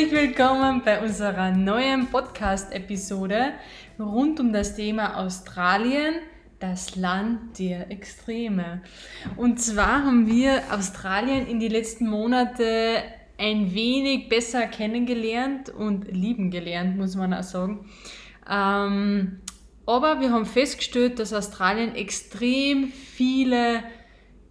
Herzlich 0.00 0.18
willkommen 0.18 0.80
bei 0.82 1.02
unserer 1.02 1.50
neuen 1.50 2.06
Podcast-Episode 2.06 3.52
rund 3.98 4.40
um 4.40 4.50
das 4.50 4.74
Thema 4.74 5.18
Australien, 5.18 6.14
das 6.58 6.96
Land 6.96 7.58
der 7.58 7.90
Extreme. 7.90 8.80
Und 9.36 9.60
zwar 9.60 10.06
haben 10.06 10.26
wir 10.26 10.62
Australien 10.70 11.46
in 11.46 11.60
den 11.60 11.70
letzten 11.70 12.08
Monaten 12.08 12.96
ein 13.36 13.74
wenig 13.74 14.30
besser 14.30 14.68
kennengelernt 14.68 15.68
und 15.68 16.10
lieben 16.10 16.50
gelernt, 16.50 16.96
muss 16.96 17.14
man 17.14 17.34
auch 17.34 17.42
sagen. 17.42 17.84
Ähm, 18.50 19.40
aber 19.84 20.20
wir 20.20 20.32
haben 20.32 20.46
festgestellt, 20.46 21.18
dass 21.18 21.34
Australien 21.34 21.94
extrem 21.94 22.88
viele 22.88 23.82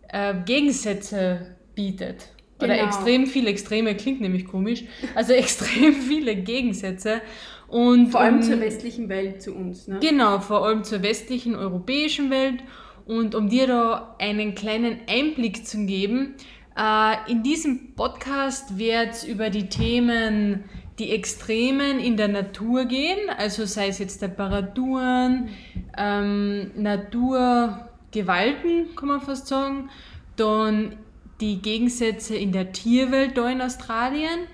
äh, 0.10 0.36
Gegensätze 0.46 1.56
bietet. 1.74 2.34
Oder 2.62 2.76
genau. 2.76 2.88
extrem 2.88 3.26
viele 3.26 3.50
Extreme 3.50 3.96
klingt 3.96 4.22
nämlich 4.22 4.46
komisch. 4.46 4.84
Also 5.16 5.34
extrem 5.34 5.94
viele 5.94 6.36
Gegensätze. 6.36 7.22
Und, 7.68 8.10
vor 8.10 8.22
allem 8.22 8.38
um, 8.38 8.42
zur 8.42 8.60
westlichen 8.60 9.10
Welt 9.10 9.42
zu 9.42 9.54
uns. 9.54 9.88
Ne? 9.88 10.00
Genau, 10.02 10.40
vor 10.40 10.66
allem 10.66 10.84
zur 10.84 11.04
westlichen 11.04 11.56
europäischen 11.56 12.32
Welt. 12.32 12.64
Und 13.06 13.36
um 13.36 13.50
dir 13.50 13.68
da 13.68 14.16
einen 14.20 14.56
kleinen 14.56 15.00
Einblick 15.08 15.66
zu 15.66 15.86
geben, 15.86 16.36
äh, 16.78 17.32
in 17.32 17.44
diesem 17.44 17.96
Podcast 17.96 18.78
wird 18.78 19.12
es 19.12 19.24
über 19.24 19.50
die 19.50 19.70
Themen 19.70 20.64
die 21.00 21.12
Extremen 21.12 22.00
in 22.00 22.18
der 22.18 22.28
Natur 22.28 22.86
gehen, 22.86 23.18
also 23.38 23.66
sei 23.66 23.88
es 23.88 24.00
jetzt 24.00 24.18
Temperaturen, 24.20 25.50
ähm, 25.98 26.72
Naturgewalten, 26.76 28.96
kann 28.96 29.08
man 29.08 29.22
fast 29.22 29.48
sagen, 29.48 29.90
dann 30.36 30.98
die 31.42 31.62
Gegensätze 31.62 32.36
in 32.36 32.52
der 32.52 32.72
Tierwelt 32.72 33.38
da 33.38 33.50
in 33.50 33.62
Australien 33.62 34.48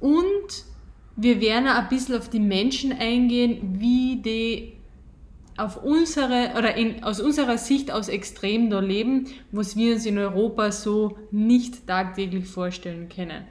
und 0.00 0.64
wir 1.16 1.40
werden 1.40 1.66
ein 1.66 1.88
bisschen 1.88 2.16
auf 2.16 2.28
die 2.28 2.40
Menschen 2.40 2.92
eingehen, 2.92 3.78
wie 3.80 4.22
die 4.22 4.78
auf 5.56 5.82
unsere 5.82 6.52
oder 6.56 6.76
in, 6.76 7.02
aus 7.02 7.20
unserer 7.20 7.58
Sicht 7.58 7.90
aus 7.90 8.08
extrem 8.08 8.70
da 8.70 8.78
leben, 8.78 9.26
was 9.50 9.76
wir 9.76 9.94
uns 9.94 10.06
in 10.06 10.16
Europa 10.16 10.70
so 10.70 11.18
nicht 11.32 11.86
tagtäglich 11.88 12.46
vorstellen 12.46 13.08
können. 13.08 13.44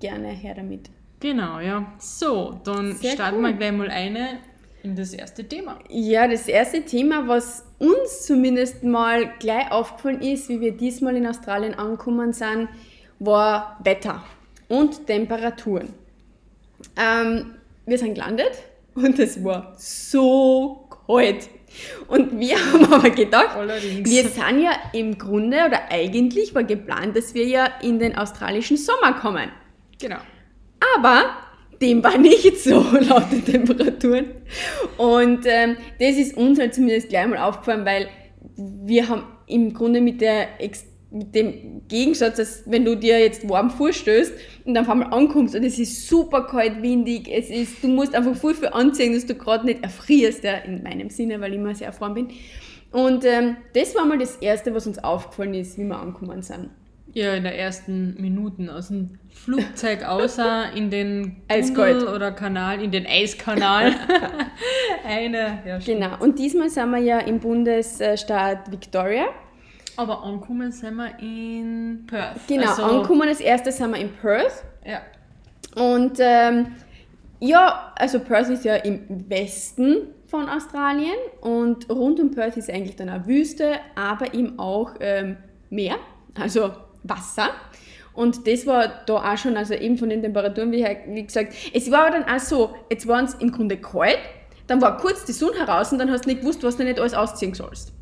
gerne 0.00 0.28
her 0.28 0.54
damit. 0.54 0.90
Genau, 1.22 1.60
ja. 1.60 1.86
So, 2.00 2.60
dann 2.64 2.96
Sehr 2.96 3.12
starten 3.12 3.36
cool. 3.36 3.44
wir 3.44 3.52
gleich 3.52 3.72
mal 3.72 3.88
eine 3.88 4.40
in 4.82 4.96
das 4.96 5.14
erste 5.14 5.44
Thema. 5.44 5.78
Ja, 5.88 6.26
das 6.26 6.48
erste 6.48 6.82
Thema, 6.82 7.28
was 7.28 7.64
uns 7.78 8.26
zumindest 8.26 8.82
mal 8.82 9.32
gleich 9.38 9.70
aufgefallen 9.70 10.20
ist, 10.20 10.48
wie 10.48 10.60
wir 10.60 10.72
diesmal 10.76 11.14
in 11.14 11.24
Australien 11.24 11.74
angekommen 11.74 12.32
sind, 12.32 12.68
war 13.20 13.78
Wetter 13.84 14.24
und 14.68 15.06
Temperaturen. 15.06 15.90
Ähm, 16.96 17.54
wir 17.86 17.98
sind 17.98 18.14
gelandet 18.14 18.58
und 18.96 19.16
es 19.20 19.44
war 19.44 19.74
so 19.78 20.88
kalt. 21.06 21.48
Und 22.08 22.40
wir 22.40 22.56
haben 22.72 22.92
aber 22.92 23.10
gedacht, 23.10 23.54
Allerdings. 23.54 24.10
wir 24.10 24.24
sind 24.24 24.60
ja 24.60 24.72
im 24.92 25.16
Grunde 25.16 25.58
oder 25.68 25.82
eigentlich 25.88 26.52
war 26.52 26.64
geplant, 26.64 27.16
dass 27.16 27.32
wir 27.32 27.46
ja 27.46 27.66
in 27.80 28.00
den 28.00 28.18
australischen 28.18 28.76
Sommer 28.76 29.12
kommen. 29.12 29.50
Genau. 30.00 30.18
Aber 30.96 31.24
dem 31.80 32.02
war 32.02 32.16
nicht 32.16 32.58
so 32.58 32.80
laut 33.00 33.30
den 33.32 33.44
Temperaturen. 33.44 34.26
Und 34.96 35.44
ähm, 35.46 35.76
das 35.98 36.16
ist 36.16 36.36
uns 36.36 36.58
halt 36.58 36.74
zumindest 36.74 37.08
gleich 37.08 37.26
mal 37.26 37.38
aufgefallen, 37.38 37.84
weil 37.84 38.08
wir 38.56 39.08
haben 39.08 39.24
im 39.46 39.74
Grunde 39.74 40.00
mit 40.00 40.20
der 40.20 40.48
mit 41.12 41.34
dem 41.34 41.82
Gegensatz, 41.88 42.36
dass 42.36 42.62
wenn 42.64 42.86
du 42.86 42.96
dir 42.96 43.18
jetzt 43.20 43.46
warm 43.46 43.68
vorstößt 43.70 44.32
und 44.64 44.72
dann 44.72 44.84
auf 44.84 44.90
einmal 44.90 45.12
ankommst 45.12 45.54
und 45.54 45.62
es 45.62 45.78
ist 45.78 46.08
super 46.08 46.46
kalt, 46.46 46.80
windig, 46.80 47.28
es 47.30 47.50
ist, 47.50 47.84
du 47.84 47.88
musst 47.88 48.14
einfach 48.14 48.34
voll 48.34 48.54
viel 48.54 48.68
anziehen, 48.68 49.12
dass 49.12 49.26
du 49.26 49.34
gerade 49.34 49.66
nicht 49.66 49.82
erfrierst, 49.82 50.42
ja, 50.42 50.54
in 50.54 50.82
meinem 50.82 51.10
Sinne, 51.10 51.38
weil 51.40 51.52
ich 51.52 51.58
immer 51.58 51.74
sehr 51.74 51.88
erfahren 51.88 52.14
bin. 52.14 52.28
Und 52.92 53.26
ähm, 53.26 53.56
das 53.74 53.94
war 53.94 54.06
mal 54.06 54.18
das 54.18 54.36
Erste, 54.36 54.74
was 54.74 54.86
uns 54.86 54.98
aufgefallen 54.98 55.54
ist, 55.54 55.76
wie 55.78 55.84
wir 55.84 55.98
angekommen 55.98 56.40
sind. 56.40 56.70
Ja, 57.14 57.34
in 57.34 57.42
der 57.42 57.58
ersten 57.58 58.14
Minuten 58.20 58.70
aus 58.70 58.88
dem 58.88 59.18
Flugzeug 59.28 60.02
außer 60.04 60.72
in 60.74 60.90
den 60.90 61.42
Tunnel 61.48 62.08
oder 62.08 62.32
Kanal, 62.32 62.82
in 62.82 62.90
den 62.90 63.06
Eiskanal. 63.06 63.92
Eine, 65.06 65.58
ja, 65.66 65.78
Genau, 65.78 66.16
und 66.20 66.38
diesmal 66.38 66.70
sind 66.70 66.90
wir 66.90 66.98
ja 66.98 67.18
im 67.18 67.38
Bundesstaat 67.38 68.70
Victoria. 68.70 69.26
Aber 69.96 70.22
angekommen 70.22 70.72
sind 70.72 70.96
wir 70.96 71.18
in 71.18 72.06
Perth. 72.06 72.40
Genau, 72.48 72.70
also, 72.70 72.82
angekommen 72.82 73.28
als 73.28 73.40
erstes 73.40 73.76
sind 73.76 73.90
wir 73.90 74.00
in 74.00 74.10
Perth. 74.10 74.64
Ja. 74.86 75.02
Und 75.74 76.18
ähm, 76.18 76.68
ja, 77.40 77.92
also 77.96 78.20
Perth 78.20 78.48
ist 78.48 78.64
ja 78.64 78.76
im 78.76 79.28
Westen 79.28 80.08
von 80.26 80.48
Australien 80.48 81.16
und 81.42 81.90
rund 81.90 82.20
um 82.20 82.30
Perth 82.30 82.56
ist 82.56 82.70
eigentlich 82.70 82.96
dann 82.96 83.10
eine 83.10 83.26
Wüste, 83.26 83.74
aber 83.96 84.32
eben 84.32 84.58
auch 84.58 84.94
ähm, 85.00 85.36
Meer, 85.68 85.96
also 86.38 86.70
Wasser. 87.02 87.50
Und 88.14 88.46
das 88.46 88.66
war 88.66 88.88
da 89.06 89.32
auch 89.32 89.38
schon, 89.38 89.56
also 89.56 89.74
eben 89.74 89.96
von 89.96 90.10
den 90.10 90.20
Temperaturen, 90.20 90.70
wie, 90.70 90.84
wie 91.08 91.22
gesagt, 91.22 91.54
es 91.72 91.90
war 91.90 92.06
aber 92.06 92.18
dann 92.18 92.24
auch 92.24 92.40
so, 92.40 92.74
jetzt 92.90 93.06
waren 93.06 93.24
es 93.24 93.34
im 93.34 93.52
Grunde 93.52 93.78
kalt, 93.78 94.18
dann 94.66 94.80
war 94.80 94.98
kurz 94.98 95.24
die 95.24 95.32
Sonne 95.32 95.58
heraus 95.58 95.92
und 95.92 95.98
dann 95.98 96.10
hast 96.10 96.24
du 96.24 96.28
nicht 96.28 96.42
gewusst, 96.42 96.62
was 96.62 96.76
du 96.76 96.84
nicht 96.84 97.00
alles 97.00 97.14
ausziehen 97.14 97.54
sollst. 97.54 97.92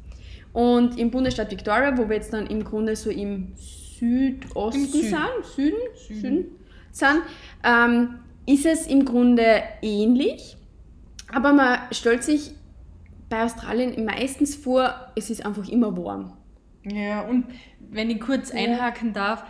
Und 0.53 0.99
im 0.99 1.11
Bundesstaat 1.12 1.50
Victoria, 1.50 1.97
wo 1.97 2.09
wir 2.09 2.16
jetzt 2.16 2.33
dann 2.33 2.49
im 2.49 2.65
Grunde 2.65 2.97
so 2.97 3.11
im 3.11 3.53
Südosten 3.55 4.81
Im 4.81 4.87
Süden. 4.87 5.09
sind, 5.09 5.44
Süden, 5.55 5.77
Süden. 5.94 6.21
Süden 6.21 6.47
sind, 6.93 7.22
ähm, 7.65 8.19
ist 8.47 8.67
es 8.67 8.87
im 8.88 9.05
Grunde 9.05 9.62
ähnlich, 9.81 10.56
aber 11.32 11.53
man 11.53 11.78
stellt 11.93 12.25
sich 12.25 12.53
bei 13.28 13.44
Australien 13.44 14.05
meistens 14.05 14.56
vor, 14.56 14.93
es 15.15 15.31
ist 15.31 15.47
einfach 15.47 15.69
immer 15.69 15.97
warm. 15.97 16.32
Ja, 16.84 17.22
und 17.22 17.46
wenn 17.78 18.10
ich 18.10 18.20
kurz 18.20 18.50
einhaken 18.50 19.12
darf, 19.12 19.44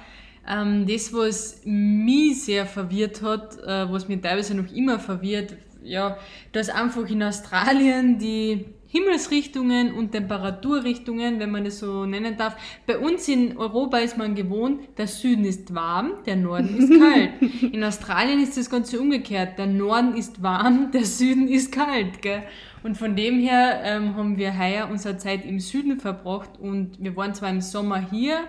ähm, 0.49 0.87
das, 0.87 1.13
was 1.13 1.63
mich 1.65 2.45
sehr 2.45 2.67
verwirrt 2.67 3.23
hat, 3.23 3.59
äh, 3.59 3.91
was 3.91 4.09
mir 4.09 4.21
teilweise 4.21 4.55
noch 4.55 4.73
immer 4.73 4.99
verwirrt, 4.99 5.57
ja, 5.83 6.19
dass 6.53 6.69
einfach 6.69 7.09
in 7.09 7.23
Australien 7.23 8.19
die 8.19 8.67
Himmelsrichtungen 8.93 9.95
und 9.95 10.11
Temperaturrichtungen, 10.11 11.39
wenn 11.39 11.53
man 11.53 11.65
das 11.65 11.79
so 11.79 12.07
nennen 12.07 12.37
darf. 12.37 12.57
Bei 12.89 12.99
uns 12.99 13.29
in 13.29 13.57
Europa 13.57 13.99
ist 13.99 14.19
man 14.19 14.35
gewohnt, 14.35 14.81
der 14.99 15.07
Süden 15.07 15.45
ist 15.45 15.73
warm, 15.73 16.15
der 16.27 16.35
Norden 16.35 16.77
ist 16.77 16.91
kalt. 17.01 17.73
In 17.73 17.85
Australien 17.85 18.43
ist 18.43 18.57
das 18.57 18.69
Ganze 18.69 19.01
umgekehrt. 19.01 19.59
Der 19.59 19.69
Norden 19.69 20.17
ist 20.17 20.43
warm, 20.43 20.91
der 20.91 21.05
Süden 21.05 21.47
ist 21.47 21.71
kalt. 21.71 22.21
Gell? 22.21 22.43
Und 22.83 22.97
von 22.97 23.15
dem 23.15 23.39
her 23.39 23.81
ähm, 23.85 24.17
haben 24.17 24.39
wir 24.39 24.59
heuer 24.59 24.89
unsere 24.91 25.17
Zeit 25.17 25.45
im 25.45 25.61
Süden 25.61 26.01
verbracht 26.01 26.51
und 26.59 26.93
wir 26.99 27.15
waren 27.17 27.35
zwar 27.35 27.51
im 27.51 27.61
Sommer 27.61 28.01
hier, 28.11 28.45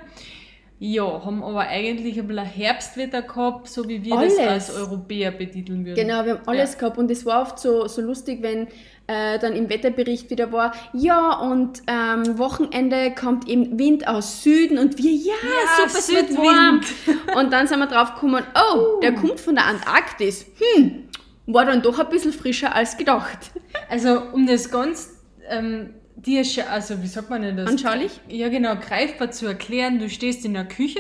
ja, 0.83 1.03
haben 1.23 1.43
aber 1.43 1.59
eigentlich 1.59 2.17
ein 2.17 2.27
bisschen 2.27 2.43
Herbstwetter 2.43 3.21
gehabt, 3.21 3.67
so 3.67 3.87
wie 3.87 4.03
wir 4.03 4.17
alles. 4.17 4.35
das 4.35 4.47
als 4.47 4.75
Europäer 4.75 5.29
betiteln 5.29 5.85
würden. 5.85 5.95
Genau, 5.95 6.25
wir 6.25 6.33
haben 6.33 6.47
alles 6.47 6.73
ja. 6.73 6.79
gehabt 6.79 6.97
und 6.97 7.11
es 7.11 7.23
war 7.23 7.43
oft 7.43 7.59
so, 7.59 7.87
so 7.87 8.01
lustig, 8.01 8.41
wenn 8.41 8.67
äh, 9.05 9.37
dann 9.37 9.55
im 9.55 9.69
Wetterbericht 9.69 10.31
wieder 10.31 10.51
war, 10.51 10.73
ja 10.93 11.37
und 11.39 11.83
ähm, 11.85 12.39
Wochenende 12.39 13.13
kommt 13.13 13.47
eben 13.47 13.77
Wind 13.77 14.07
aus 14.07 14.41
Süden 14.41 14.79
und 14.79 14.97
wir, 14.97 15.11
ja, 15.11 15.33
ja 15.43 15.87
super, 15.87 15.99
es 15.99 16.09
wird 16.09 16.35
warm. 16.35 16.81
Und 17.37 17.53
dann 17.53 17.67
sind 17.67 17.77
wir 17.77 17.85
drauf 17.87 18.15
gekommen, 18.15 18.43
oh, 18.55 18.97
uh. 18.97 18.99
der 19.01 19.13
kommt 19.13 19.39
von 19.39 19.53
der 19.53 19.65
Antarktis. 19.67 20.47
Hm, 20.57 21.09
war 21.47 21.65
dann 21.65 21.81
doch 21.81 21.99
ein 21.99 22.09
bisschen 22.09 22.33
frischer 22.33 22.75
als 22.75 22.97
gedacht. 22.97 23.51
Also 23.89 24.21
um 24.33 24.47
das 24.47 24.71
ganz... 24.71 25.17
Ähm, 25.49 25.95
dir, 26.15 26.43
also 26.69 27.01
wie 27.01 27.07
sagt 27.07 27.29
man 27.29 27.41
denn 27.41 27.57
das? 27.57 27.69
Anschaulich? 27.69 28.19
Ja, 28.27 28.49
genau, 28.49 28.75
greifbar 28.75 29.31
zu 29.31 29.47
erklären. 29.47 29.99
Du 29.99 30.09
stehst 30.09 30.45
in 30.45 30.53
der 30.53 30.65
Küche, 30.65 30.99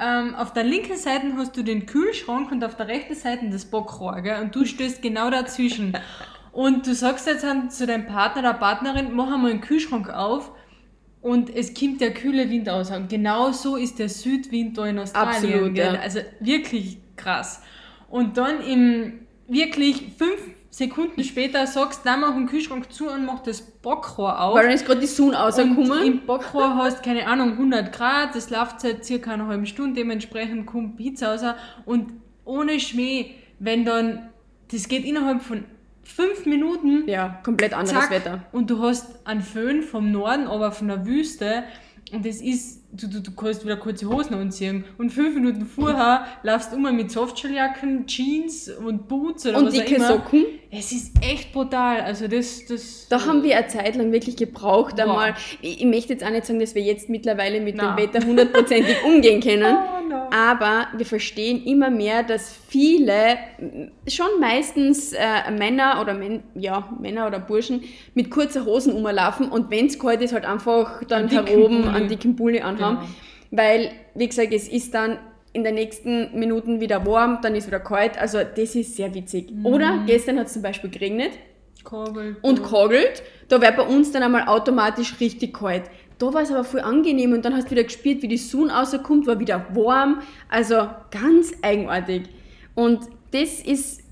ähm, 0.00 0.34
auf 0.34 0.52
der 0.52 0.64
linken 0.64 0.96
Seite 0.96 1.32
hast 1.36 1.56
du 1.56 1.62
den 1.62 1.86
Kühlschrank 1.86 2.50
und 2.50 2.64
auf 2.64 2.76
der 2.76 2.88
rechten 2.88 3.14
Seite 3.14 3.48
das 3.50 3.64
Backrohr, 3.64 4.20
gell? 4.22 4.40
und 4.42 4.54
du 4.54 4.64
stößt 4.64 5.02
genau 5.02 5.30
dazwischen. 5.30 5.96
Und 6.52 6.86
du 6.86 6.94
sagst 6.94 7.26
jetzt 7.26 7.44
zu 7.76 7.84
deinem 7.84 8.06
Partner 8.06 8.42
oder 8.42 8.54
Partnerin, 8.54 9.12
mach 9.12 9.26
einmal 9.26 9.50
einen 9.50 9.60
Kühlschrank 9.60 10.08
auf 10.08 10.52
und 11.20 11.50
es 11.50 11.74
kommt 11.74 12.00
der 12.00 12.14
kühle 12.14 12.48
Wind 12.48 12.68
aus. 12.68 12.92
Und 12.92 13.08
genau 13.08 13.50
so 13.50 13.74
ist 13.74 13.98
der 13.98 14.08
Südwind 14.08 14.78
da 14.78 14.86
in 14.86 15.00
Australien. 15.00 15.34
Absolut, 15.34 15.76
ja. 15.76 15.94
Also 15.94 16.20
wirklich 16.38 16.98
krass. 17.16 17.60
Und 18.08 18.36
dann 18.36 18.60
im 18.60 19.23
wirklich 19.48 20.12
fünf 20.18 20.40
Sekunden 20.70 21.22
später 21.22 21.66
sagst 21.68 22.00
dann 22.04 22.20
mach 22.20 22.34
den 22.34 22.46
Kühlschrank 22.46 22.92
zu 22.92 23.08
und 23.08 23.26
mach 23.26 23.40
das 23.44 23.60
Backrohr 23.60 24.40
auf. 24.40 24.56
Weil 24.56 24.64
dann 24.64 24.72
ist 24.74 24.84
gerade 24.84 25.00
die 25.00 25.06
Sonne 25.06 25.30
und 25.30 25.36
rausgekommen. 25.36 26.02
im 26.04 26.26
Backrohr 26.26 26.74
hast 26.76 27.02
keine 27.04 27.26
Ahnung 27.28 27.52
100 27.52 27.92
Grad, 27.92 28.34
das 28.34 28.50
läuft 28.50 28.80
seit 28.80 29.04
circa 29.04 29.32
einer 29.32 29.46
halben 29.46 29.66
Stunde, 29.66 30.00
dementsprechend 30.00 30.66
kommt 30.66 30.96
Pizza 30.96 31.32
raus 31.32 31.54
und 31.84 32.12
ohne 32.44 32.80
Schmäh, 32.80 33.30
wenn 33.60 33.84
dann, 33.84 34.30
das 34.72 34.88
geht 34.88 35.04
innerhalb 35.04 35.42
von 35.42 35.64
fünf 36.02 36.44
Minuten, 36.44 37.08
Ja, 37.08 37.40
komplett 37.44 37.72
anderes 37.72 37.92
zack, 38.00 38.10
Wetter. 38.10 38.44
und 38.52 38.68
du 38.68 38.82
hast 38.82 39.26
einen 39.26 39.42
Föhn 39.42 39.82
vom 39.82 40.10
Norden, 40.10 40.48
aber 40.48 40.72
von 40.72 40.88
der 40.88 41.06
Wüste 41.06 41.64
und 42.12 42.26
das 42.26 42.40
ist, 42.40 42.83
du, 42.96 43.08
du, 43.08 43.20
du 43.20 43.30
kannst 43.32 43.64
wieder 43.64 43.76
kurze 43.76 44.08
Hosen 44.08 44.34
anziehen 44.34 44.84
und 44.98 45.10
fünf 45.10 45.34
Minuten 45.34 45.66
vorher 45.66 46.26
laufst 46.42 46.72
du 46.72 46.76
immer 46.76 46.92
mit 46.92 47.10
Softshelljacken, 47.10 48.06
Jeans 48.06 48.68
und 48.68 49.08
Boots 49.08 49.46
oder 49.46 49.58
Und 49.58 49.66
was 49.66 49.74
auch 49.74 49.78
dicke 49.78 49.96
immer. 49.96 50.08
Socken. 50.08 50.44
Es 50.70 50.90
ist 50.90 51.12
echt 51.22 51.52
brutal, 51.52 52.00
also 52.00 52.26
das, 52.26 52.66
das... 52.66 53.06
Da 53.08 53.24
haben 53.26 53.44
wir 53.44 53.56
eine 53.56 53.68
Zeit 53.68 53.94
lang 53.94 54.10
wirklich 54.10 54.34
gebraucht, 54.34 54.98
einmal. 55.00 55.34
Ich, 55.62 55.80
ich 55.80 55.86
möchte 55.86 56.12
jetzt 56.12 56.24
auch 56.24 56.30
nicht 56.30 56.46
sagen, 56.46 56.58
dass 56.58 56.74
wir 56.74 56.82
jetzt 56.82 57.08
mittlerweile 57.08 57.60
mit 57.60 57.76
Na. 57.76 57.94
dem 57.94 58.04
Wetter 58.04 58.26
hundertprozentig 58.26 58.96
umgehen 59.04 59.40
können. 59.40 59.76
Oh, 59.76 60.08
no. 60.08 60.16
Aber 60.34 60.88
wir 60.96 61.06
verstehen 61.06 61.64
immer 61.64 61.90
mehr, 61.90 62.24
dass 62.24 62.52
viele, 62.68 63.36
schon 64.08 64.26
meistens 64.40 65.12
äh, 65.12 65.50
Männer 65.56 66.00
oder 66.00 66.14
Men 66.14 66.42
ja, 66.56 66.88
Männer 67.00 67.28
oder 67.28 67.38
Burschen 67.38 67.82
mit 68.14 68.30
kurzer 68.30 68.64
Hosen 68.64 68.94
rumlaufen 68.94 69.48
und 69.48 69.70
wenn 69.70 69.86
es 69.86 69.96
kalt 69.96 70.22
ist, 70.22 70.32
halt 70.32 70.44
einfach 70.44 71.04
dann 71.04 71.28
heroben 71.28 71.82
Pulli. 71.82 71.96
einen 71.96 72.08
dicken 72.08 72.34
Pulli 72.34 72.60
anhaben. 72.60 72.83
Genau. 72.90 73.02
Weil, 73.50 73.92
wie 74.14 74.28
gesagt, 74.28 74.52
es 74.52 74.68
ist 74.68 74.94
dann 74.94 75.18
in 75.52 75.62
den 75.62 75.76
nächsten 75.76 76.36
Minuten 76.38 76.80
wieder 76.80 77.06
warm, 77.06 77.38
dann 77.40 77.54
ist 77.54 77.66
wieder 77.66 77.80
kalt. 77.80 78.18
Also 78.18 78.38
das 78.38 78.74
ist 78.74 78.96
sehr 78.96 79.14
witzig. 79.14 79.50
Mhm. 79.52 79.66
Oder 79.66 80.02
gestern 80.06 80.38
hat 80.38 80.48
es 80.48 80.54
zum 80.54 80.62
Beispiel 80.62 80.90
geregnet 80.90 81.32
Kabel. 81.84 82.36
und 82.42 82.62
kogelt. 82.62 83.22
Da 83.48 83.60
wird 83.60 83.76
bei 83.76 83.84
uns 83.84 84.10
dann 84.10 84.22
einmal 84.22 84.48
automatisch 84.48 85.20
richtig 85.20 85.54
kalt. 85.54 85.84
Da 86.18 86.32
war 86.32 86.42
es 86.42 86.50
aber 86.50 86.64
voll 86.64 86.80
angenehm 86.80 87.32
und 87.32 87.44
dann 87.44 87.54
hast 87.54 87.66
du 87.66 87.70
wieder 87.72 87.84
gespürt, 87.84 88.22
wie 88.22 88.28
die 88.28 88.36
Sonne 88.36 88.72
rauskommt, 88.72 89.26
war 89.26 89.38
wieder 89.38 89.66
warm. 89.74 90.22
Also 90.48 90.88
ganz 91.10 91.52
eigenartig. 91.62 92.24
Und 92.74 93.00
das 93.32 93.60
ist, 93.60 94.02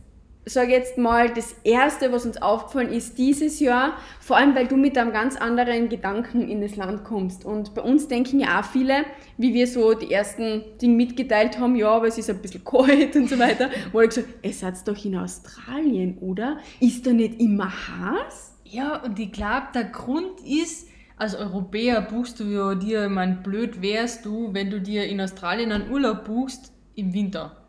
sage 0.44 0.72
jetzt 0.72 0.98
mal, 0.98 1.32
das 1.32 1.54
Erste, 1.62 2.10
was 2.10 2.26
uns 2.26 2.40
aufgefallen 2.42 2.90
ist 2.92 3.16
dieses 3.16 3.60
Jahr. 3.60 3.96
Vor 4.20 4.36
allem, 4.36 4.54
weil 4.54 4.66
du 4.66 4.76
mit 4.76 4.98
einem 4.98 5.12
ganz 5.12 5.36
anderen 5.36 5.88
Gedanken 5.88 6.48
in 6.48 6.60
das 6.60 6.76
Land 6.76 7.04
kommst. 7.04 7.44
Und 7.44 7.74
bei 7.74 7.82
uns 7.82 8.08
denken 8.08 8.40
ja 8.40 8.60
auch 8.60 8.64
viele, 8.64 9.04
wie 9.38 9.54
wir 9.54 9.66
so 9.66 9.94
die 9.94 10.12
ersten 10.12 10.62
Dinge 10.80 10.96
mitgeteilt 10.96 11.58
haben, 11.58 11.76
ja, 11.76 11.90
aber 11.90 12.08
es 12.08 12.18
ist 12.18 12.28
ein 12.28 12.42
bisschen 12.42 12.64
kalt 12.64 13.14
und 13.14 13.28
so 13.28 13.38
weiter. 13.38 13.70
Wo 13.92 14.00
ich 14.00 14.08
gesagt, 14.08 14.28
ihr 14.42 14.52
seid 14.52 14.86
doch 14.86 15.04
in 15.04 15.16
Australien, 15.16 16.18
oder? 16.18 16.58
Ist 16.80 17.06
da 17.06 17.12
nicht 17.12 17.40
immer 17.40 17.70
heiß? 17.70 18.54
Ja, 18.64 19.02
und 19.02 19.18
ich 19.18 19.30
glaube, 19.30 19.68
der 19.74 19.84
Grund 19.84 20.40
ist, 20.40 20.88
als 21.16 21.36
Europäer 21.36 22.00
buchst 22.00 22.40
du 22.40 22.44
ja 22.44 22.74
dir, 22.74 23.04
ich 23.04 23.10
mein, 23.10 23.44
blöd 23.44 23.80
wärst 23.80 24.24
du, 24.24 24.52
wenn 24.54 24.70
du 24.70 24.80
dir 24.80 25.06
in 25.06 25.20
Australien 25.20 25.70
einen 25.70 25.90
Urlaub 25.90 26.24
buchst 26.24 26.72
im 26.96 27.14
Winter, 27.14 27.61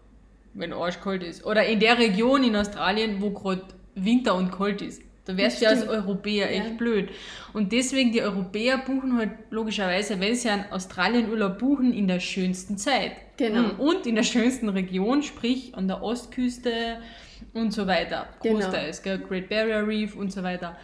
wenn 0.53 0.73
arschkalt 0.73 1.23
ist. 1.23 1.45
Oder 1.45 1.65
in 1.65 1.79
der 1.79 1.97
Region 1.97 2.43
in 2.43 2.55
Australien, 2.55 3.21
wo 3.21 3.31
gerade 3.31 3.63
Winter 3.95 4.35
und 4.35 4.51
kalt 4.51 4.81
ist. 4.81 5.01
Da 5.25 5.37
wärst 5.37 5.61
du 5.61 5.65
ja 5.65 5.71
als. 5.71 5.87
Europäer 5.87 6.51
echt 6.51 6.65
Ja. 6.65 6.73
blöd. 6.77 7.09
Und 7.53 7.71
deswegen, 7.71 8.11
die 8.11 8.21
Europäer 8.21 8.77
buchen 8.79 9.17
halt 9.17 9.31
logischerweise, 9.51 10.19
wenn 10.19 10.35
sie 10.35 10.49
einen 10.49 10.65
Australien-Urlaub 10.71 11.59
buchen, 11.59 11.93
in 11.93 12.07
der 12.07 12.19
schönsten 12.19 12.77
Zeit. 12.77 13.13
Genau. 13.37 13.73
Mm, 13.73 13.79
Und 13.79 14.05
in 14.05 14.15
der 14.15 14.23
schönsten 14.23 14.67
Region, 14.69 15.23
sprich 15.23 15.75
an 15.75 15.87
der 15.87 16.03
Ostküste 16.03 16.97
und 17.53 17.71
so 17.71 17.87
weiter. 17.87 18.27
Genau. 18.41 18.55
Großteils, 18.59 19.01
gell? 19.01 19.19
Great 19.19 19.47
Barrier 19.47 19.87
Reef 19.87 20.15
und 20.15 20.31
so 20.33 20.43
weiter. 20.43 20.75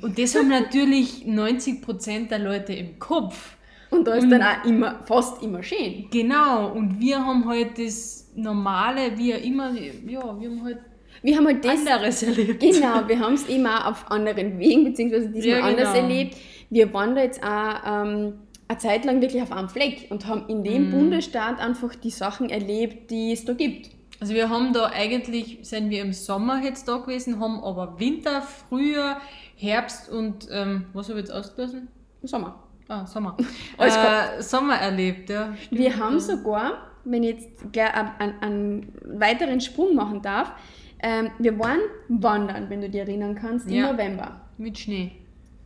Und 0.00 0.18
das 0.18 0.34
haben 0.34 0.48
natürlich 0.48 1.24
90% 1.24 2.30
der 2.30 2.40
Leute 2.40 2.72
im 2.72 2.98
Kopf. 2.98 3.56
Und 3.90 4.06
da 4.06 4.14
ist 4.14 4.24
Und- 4.24 4.30
dann 4.30 4.42
auch 4.42 4.64
immer, 4.64 5.00
fast 5.06 5.42
immer 5.42 5.62
schön. 5.62 6.06
Genau, 6.10 6.72
und 6.72 7.00
wir 7.00 7.24
haben 7.24 7.48
halt 7.48 7.78
das 7.78 8.30
Normale, 8.34 9.16
wie 9.16 9.30
immer, 9.32 9.70
ja, 9.72 10.40
wir 10.40 10.48
haben 10.50 10.64
halt 10.64 10.78
Wir 11.22 11.36
haben 11.36 11.46
halt 11.46 11.64
das, 11.64 11.78
anderes 11.86 12.22
erlebt. 12.22 12.60
genau, 12.60 13.06
wir 13.06 13.18
haben 13.20 13.34
es 13.34 13.44
auch 13.48 13.86
auf 13.86 14.10
anderen 14.10 14.58
Wegen, 14.58 14.84
beziehungsweise 14.84 15.28
diesmal 15.30 15.58
Ja, 15.60 15.64
anders 15.64 15.92
genau. 15.92 16.04
erlebt. 16.06 16.36
Wir 16.70 16.92
waren 16.92 17.14
da 17.14 17.22
jetzt 17.22 17.42
auch 17.42 17.74
ähm, 17.86 18.34
eine 18.68 18.78
Zeit 18.78 19.04
lang 19.04 19.20
wirklich 19.20 19.40
auf 19.42 19.52
einem 19.52 19.68
Fleck 19.68 20.06
und 20.10 20.26
haben 20.26 20.48
in 20.48 20.58
Mhm. 20.60 20.64
dem 20.64 20.90
Bundesstaat 20.90 21.60
einfach 21.60 21.94
die 21.94 22.10
Sachen 22.10 22.50
erlebt, 22.50 23.10
die 23.10 23.32
es 23.32 23.44
da 23.44 23.52
gibt. 23.52 23.90
Also 24.20 24.34
wir 24.34 24.48
haben 24.48 24.72
da 24.72 24.86
eigentlich, 24.86 25.58
sind 25.62 25.90
wir 25.90 26.02
im 26.02 26.12
Sommer 26.12 26.62
jetzt 26.64 26.88
da 26.88 26.96
gewesen, 26.98 27.40
haben 27.40 27.62
aber 27.62 27.98
Winter, 27.98 28.42
Frühjahr, 28.42 29.20
Herbst 29.56 30.08
und, 30.10 30.48
ähm, 30.50 30.86
was 30.94 31.08
habe 31.08 31.20
ich 31.20 31.26
jetzt 31.26 31.34
ausgelassen? 31.34 31.88
Im 32.22 32.28
Sommer. 32.28 32.63
Ah, 32.88 33.06
Sommer. 33.06 33.36
Äh, 33.78 34.42
Sommer 34.42 34.74
erlebt, 34.76 35.30
ja. 35.30 35.54
stimmt. 35.56 35.80
Wir 35.80 35.96
haben 35.98 36.20
sogar, 36.20 36.72
wenn 37.04 37.22
ich 37.22 37.30
jetzt 37.36 37.72
gleich 37.72 37.92
einen, 37.94 38.34
einen, 38.42 38.92
weiteren 39.04 39.60
Sprung 39.60 39.94
machen 39.94 40.20
darf, 40.22 40.52
ähm, 41.00 41.30
wir 41.38 41.58
waren 41.58 41.80
wandern, 42.08 42.68
wenn 42.70 42.80
du 42.80 42.88
dich 42.90 43.00
erinnern 43.00 43.34
kannst, 43.34 43.66
im 43.68 43.74
Ja. 43.74 43.92
November 43.92 44.40
Mit 44.58 44.78
Schnee. 44.78 45.12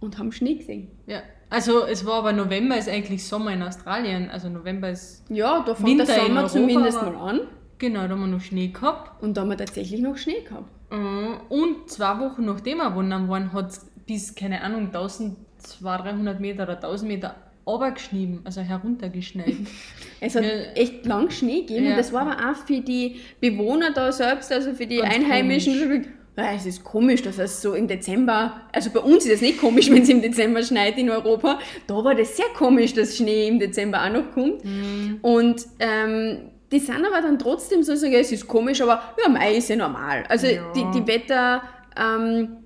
und 0.00 0.18
haben 0.18 0.32
Schnee 0.32 0.54
gesehen. 0.54 0.88
Ja. 1.06 1.20
Also 1.50 1.84
es 1.86 2.04
war 2.04 2.14
aber 2.18 2.32
November 2.32 2.76
ist 2.76 2.88
eigentlich 2.88 3.26
Sommer 3.26 3.52
in 3.52 3.62
Australien. 3.62 4.28
Also 4.30 4.48
November 4.50 4.90
ist, 4.90 5.24
Ja, 5.30 5.62
da 5.66 5.74
fängt 5.74 5.88
Winter 5.88 6.04
der 6.04 6.14
Sommer 6.16 6.34
Europa, 6.40 6.48
zumindest 6.52 7.02
mal 7.02 7.16
an. 7.16 7.40
genau, 7.78 8.02
da 8.02 8.10
haben 8.10 8.20
wir 8.20 8.26
noch 8.26 8.40
Schnee 8.40 8.68
gehabt. 8.68 9.22
Und 9.22 9.36
da 9.36 9.40
haben 9.42 9.48
wir 9.50 9.56
tatsächlich 9.56 10.00
noch 10.00 10.16
Schnee 10.16 10.42
gehabt. 10.42 10.68
Äh, 10.90 10.96
Und 11.54 11.88
zwei 11.88 12.18
Wochen 12.20 12.44
nachdem 12.44 12.78
wir 12.78 12.94
wandern 12.94 13.28
waren, 13.28 13.52
hat 13.52 13.70
es 13.70 13.86
bis, 14.06 14.34
keine 14.34 14.60
Ahnung, 14.62 14.90
1200, 15.58 16.06
300 16.06 16.40
Meter 16.40 16.62
oder 16.64 16.74
1000 16.76 17.10
Meter 17.10 17.34
runtergeschnitten, 17.66 18.40
also 18.44 18.60
heruntergeschneit. 18.62 19.54
Es 20.20 20.34
hat 20.36 20.44
Ja. 20.44 20.50
echt 20.74 21.04
lang 21.06 21.30
Schnee 21.30 21.60
gegeben 21.60 21.84
Ja. 21.84 21.90
und 21.92 21.96
das 21.98 22.12
war 22.12 22.22
aber 22.22 22.50
auch 22.50 22.56
für 22.66 22.80
die 22.80 23.16
Bewohner 23.40 23.92
da 23.92 24.10
selbst, 24.12 24.50
also 24.52 24.72
für 24.72 24.86
die 24.86 24.98
Ganz 24.98 25.14
Einheimischen, 25.14 25.78
komisch. 25.78 26.06
es 26.36 26.66
ist 26.66 26.84
komisch, 26.84 27.22
dass 27.22 27.38
es 27.38 27.60
so 27.60 27.74
im 27.74 27.86
Dezember, 27.86 28.60
also 28.72 28.88
bei 28.90 29.00
uns 29.00 29.26
ist 29.26 29.32
es 29.34 29.40
nicht 29.42 29.60
komisch, 29.60 29.90
wenn 29.90 30.02
es 30.02 30.08
im 30.08 30.22
Dezember 30.22 30.62
schneit 30.62 30.96
in 30.96 31.10
Europa, 31.10 31.58
da 31.86 31.94
war 32.02 32.14
das 32.14 32.36
sehr 32.36 32.46
komisch, 32.56 32.94
dass 32.94 33.16
Schnee 33.16 33.48
im 33.48 33.58
Dezember 33.58 34.02
auch 34.02 34.12
noch 34.12 34.30
kommt. 34.32 34.64
Mhm. 34.64 35.18
Und 35.20 35.66
ähm, 35.80 36.38
die 36.72 36.78
sind 36.78 37.04
aber 37.04 37.20
dann 37.22 37.38
trotzdem 37.38 37.82
so, 37.82 37.94
sagen, 37.96 38.12
es 38.14 38.30
ist 38.32 38.46
komisch, 38.46 38.80
aber 38.80 39.02
ja, 39.22 39.28
Mai 39.28 39.56
ist 39.56 39.68
ja 39.68 39.76
normal. 39.76 40.24
Also 40.28 40.46
Ja. 40.46 40.62
die, 40.74 40.84
die 40.98 41.06
Wetter, 41.06 41.62
ähm, 41.98 42.58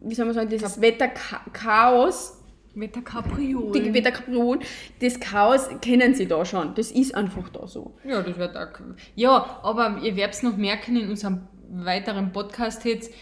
wie 0.00 0.14
soll 0.14 0.26
man 0.26 0.34
sagen, 0.34 0.48
dieses 0.48 0.80
Wetterchaos, 0.80 2.34
Wetter 2.74 3.02
Capriol. 3.02 3.72
die 3.72 3.92
Wetterkapriolen, 3.92 4.62
das 5.00 5.18
Chaos 5.18 5.68
kennen 5.80 6.14
sie 6.14 6.26
da 6.26 6.44
schon. 6.44 6.74
Das 6.74 6.90
ist 6.90 7.14
einfach 7.14 7.48
da 7.48 7.66
so. 7.66 7.94
Ja, 8.04 8.22
das 8.22 8.36
wird 8.36 8.56
auch. 8.56 8.68
Ja, 9.14 9.60
aber 9.62 9.98
ihr 10.02 10.16
werdet 10.16 10.34
es 10.34 10.42
noch 10.42 10.56
merken 10.56 10.96
in 10.96 11.08
unserem 11.10 11.40
weiteren 11.70 12.32
Podcast 12.32 12.84
jetzt. 12.84 13.12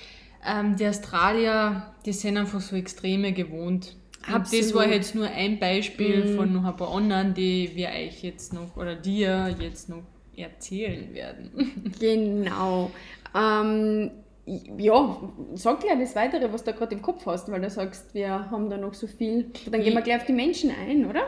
Ähm, 0.46 0.76
die 0.76 0.86
Australier, 0.86 1.94
die 2.04 2.12
sind 2.12 2.36
einfach 2.36 2.60
so 2.60 2.76
Extreme 2.76 3.32
gewohnt. 3.32 3.96
Und 4.26 4.34
Absolut. 4.34 4.64
das 4.64 4.74
war 4.74 4.88
jetzt 4.88 5.14
nur 5.14 5.26
ein 5.26 5.58
Beispiel 5.58 6.34
von 6.36 6.52
noch 6.52 6.64
ein 6.64 6.76
paar 6.76 6.94
anderen, 6.94 7.34
die 7.34 7.70
wir 7.74 7.88
euch 7.88 8.22
jetzt 8.22 8.52
noch 8.52 8.76
oder 8.76 8.94
dir 8.96 9.54
jetzt 9.58 9.88
noch 9.88 10.02
erzählen 10.36 11.14
werden. 11.14 11.50
Genau. 11.98 12.90
Ähm, 13.34 14.10
ja, 14.46 15.16
sag 15.54 15.80
gleich 15.80 15.98
das 15.98 16.14
Weitere, 16.14 16.52
was 16.52 16.62
du 16.64 16.72
gerade 16.72 16.94
im 16.94 17.02
Kopf 17.02 17.26
hast, 17.26 17.50
weil 17.50 17.60
du 17.60 17.68
sagst, 17.68 18.14
wir 18.14 18.50
haben 18.50 18.70
da 18.70 18.76
noch 18.76 18.94
so 18.94 19.06
viel. 19.06 19.50
Dann 19.70 19.82
gehen 19.82 19.94
wir 19.94 20.02
gleich 20.02 20.16
auf 20.20 20.26
die 20.26 20.32
Menschen 20.32 20.70
ein, 20.70 21.04
oder? 21.06 21.24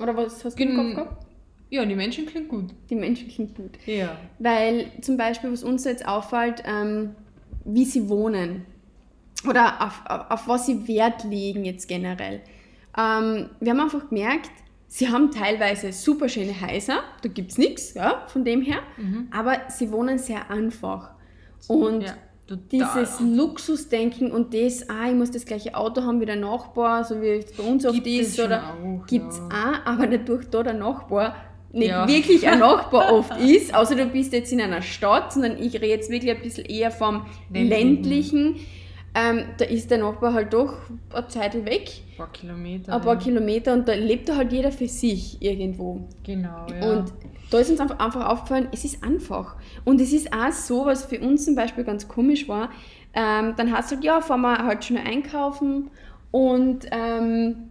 Oder 0.00 0.16
was 0.16 0.44
hast 0.44 0.58
du 0.58 0.62
im 0.62 0.68
Gen- 0.68 0.76
Kopf 0.76 0.94
gehabt? 0.94 1.26
Ja, 1.70 1.84
die 1.84 1.96
Menschen 1.96 2.26
klingt 2.26 2.48
gut. 2.48 2.66
Die 2.88 2.94
Menschen 2.94 3.28
sind 3.28 3.56
gut. 3.56 3.72
Ja. 3.86 4.16
Weil 4.38 4.86
zum 5.00 5.16
Beispiel, 5.16 5.50
was 5.50 5.64
uns 5.64 5.84
jetzt 5.84 6.06
auffällt, 6.06 6.62
ähm, 6.64 7.16
wie 7.64 7.84
sie 7.84 8.08
wohnen 8.08 8.64
oder 9.48 9.82
auf, 9.84 10.02
auf, 10.06 10.30
auf 10.30 10.48
was 10.48 10.66
sie 10.66 10.86
Wert 10.86 11.24
legen 11.24 11.64
jetzt 11.64 11.88
generell. 11.88 12.40
Ähm, 12.96 13.50
wir 13.58 13.72
haben 13.72 13.80
einfach 13.80 14.08
gemerkt, 14.08 14.50
sie 14.86 15.08
haben 15.08 15.32
teilweise 15.32 15.92
super 15.92 16.28
schöne 16.28 16.54
Häuser, 16.60 17.00
da 17.22 17.28
gibt 17.28 17.50
es 17.50 17.58
nichts 17.58 17.94
ja, 17.94 18.24
von 18.28 18.44
dem 18.44 18.62
her, 18.62 18.78
aber 19.32 19.62
sie 19.68 19.90
wohnen 19.90 20.18
sehr 20.18 20.48
einfach. 20.48 21.10
Und 21.68 22.02
ja, 22.04 22.16
total. 22.46 22.66
dieses 22.70 23.20
Luxusdenken 23.20 24.30
und 24.30 24.54
das, 24.54 24.88
ah, 24.88 25.08
ich 25.08 25.14
muss 25.14 25.30
das 25.30 25.44
gleiche 25.44 25.74
Auto 25.74 26.02
haben 26.02 26.20
wie 26.20 26.26
der 26.26 26.36
Nachbar, 26.36 27.04
so 27.04 27.20
wie 27.20 27.28
es 27.28 27.52
bei 27.52 27.62
uns 27.62 27.84
oft 27.84 27.94
Gibt 27.94 28.06
ist, 28.06 28.38
oder 28.40 28.62
auch, 28.74 29.06
gibt 29.06 29.30
es 29.30 29.38
ja. 29.38 29.44
auch, 29.48 29.86
aber 29.92 30.06
dadurch 30.06 30.48
da 30.50 30.62
der 30.62 30.74
Nachbar 30.74 31.36
nicht 31.72 31.88
Ja. 31.88 32.08
wirklich 32.08 32.46
ein 32.46 32.58
Nachbar 32.60 33.12
oft 33.12 33.36
ist, 33.40 33.74
außer 33.74 33.96
du 33.96 34.06
bist 34.06 34.32
jetzt 34.32 34.52
in 34.52 34.60
einer 34.60 34.82
Stadt, 34.82 35.32
sondern 35.32 35.58
ich 35.62 35.74
rede 35.74 35.86
jetzt 35.86 36.10
wirklich 36.10 36.30
ein 36.34 36.42
bisschen 36.42 36.64
eher 36.66 36.90
vom 36.90 37.26
Ländlichen. 37.50 37.68
ländlichen. 37.94 38.56
Ähm, 39.16 39.46
da 39.56 39.64
ist 39.64 39.90
der 39.90 39.96
Nachbar 39.98 40.34
halt 40.34 40.52
doch 40.52 40.74
eine 41.14 41.26
Zeit 41.28 41.54
weg. 41.64 41.90
Ein 42.12 42.16
paar 42.18 42.32
Kilometer. 42.32 42.94
Ein 42.94 43.00
paar 43.00 43.14
ja. 43.14 43.20
Kilometer 43.20 43.72
und 43.72 43.88
da 43.88 43.94
lebt 43.94 44.30
halt 44.30 44.52
jeder 44.52 44.70
für 44.70 44.88
sich 44.88 45.40
irgendwo. 45.40 46.06
Genau, 46.22 46.66
ja. 46.68 46.90
Und 46.90 47.14
da 47.50 47.58
ist 47.58 47.70
uns 47.70 47.80
einfach, 47.80 48.28
aufgefallen, 48.28 48.68
es 48.72 48.84
ist 48.84 49.02
einfach. 49.02 49.56
Und 49.84 50.02
es 50.02 50.12
ist 50.12 50.34
auch 50.34 50.52
so, 50.52 50.84
was 50.84 51.06
für 51.06 51.18
uns 51.20 51.46
zum 51.46 51.54
Beispiel 51.54 51.84
ganz 51.84 52.06
komisch 52.08 52.46
war. 52.46 52.68
Ähm, 53.14 53.54
dann 53.56 53.72
hast 53.72 53.90
du 53.90 53.94
halt, 53.94 54.04
ja, 54.04 54.20
fahren 54.20 54.42
wir 54.42 54.58
halt 54.58 54.84
schnell 54.84 55.06
einkaufen 55.06 55.90
und 56.30 56.84
ähm, 56.90 57.70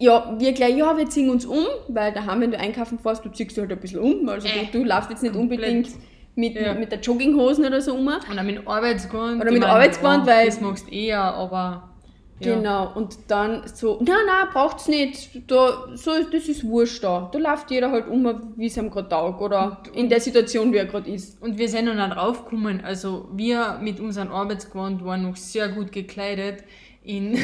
ja, 0.00 0.34
wir 0.38 0.52
gleich, 0.52 0.76
ja, 0.76 0.96
wir 0.98 1.08
ziehen 1.08 1.30
uns 1.30 1.46
um, 1.46 1.64
weil 1.86 2.12
daheim, 2.12 2.40
wenn 2.40 2.50
du 2.50 2.58
einkaufen 2.58 2.98
fährst, 2.98 3.24
du 3.24 3.28
ziehst 3.28 3.52
dich 3.52 3.58
halt 3.58 3.70
ein 3.70 3.78
bisschen 3.78 4.00
um. 4.00 4.28
Also 4.28 4.48
Äh, 4.48 4.66
du, 4.72 4.80
du 4.80 4.84
laufst 4.84 5.10
jetzt 5.10 5.22
nicht 5.22 5.34
komplett. 5.34 5.60
unbedingt 5.60 5.88
mit, 6.36 6.54
Ja. 6.54 6.74
mit 6.74 6.92
der 6.92 7.00
Jogginghosen 7.00 7.64
oder 7.64 7.80
so 7.80 7.94
um. 7.94 8.06
Und 8.06 8.38
auch 8.38 8.42
mit 8.44 8.66
Arbeitsgewand. 8.68 9.40
Oder 9.42 9.50
mit 9.50 9.64
Arbeitsgewand, 9.64 10.26
ja, 10.26 10.32
weil- 10.34 10.46
Das 10.46 10.60
magst 10.60 10.92
eher, 10.92 11.22
aber. 11.22 11.90
Ja. 12.38 12.54
Genau, 12.54 12.92
und 12.94 13.16
dann 13.28 13.62
so, 13.72 13.98
na, 14.06 14.12
na, 14.26 14.50
braucht's 14.52 14.88
nicht, 14.88 15.50
da, 15.50 15.86
so, 15.94 16.10
das 16.30 16.46
ist 16.48 16.64
wurscht 16.64 17.02
da. 17.02 17.30
Da 17.32 17.38
läuft 17.38 17.70
jeder 17.70 17.90
halt 17.90 18.06
um, 18.08 18.52
wie 18.56 18.66
es 18.66 18.76
ihm 18.76 18.90
gerade 18.90 19.08
taugt 19.08 19.40
oder 19.40 19.78
in 19.94 20.10
der 20.10 20.20
Situation, 20.20 20.70
wie 20.70 20.76
er 20.76 20.84
gerade 20.84 21.08
ist. 21.10 21.40
Und 21.42 21.56
wir 21.56 21.66
sind 21.66 21.86
noch 21.86 21.94
nicht 21.94 22.14
draufgekommen. 22.14 22.84
Also, 22.84 23.28
wir 23.32 23.78
mit 23.80 24.00
unserem 24.00 24.30
Arbeitsgewand 24.32 25.02
waren 25.02 25.22
noch 25.22 25.36
sehr 25.36 25.68
gut 25.68 25.92
gekleidet. 25.92 26.62
In 27.04 27.38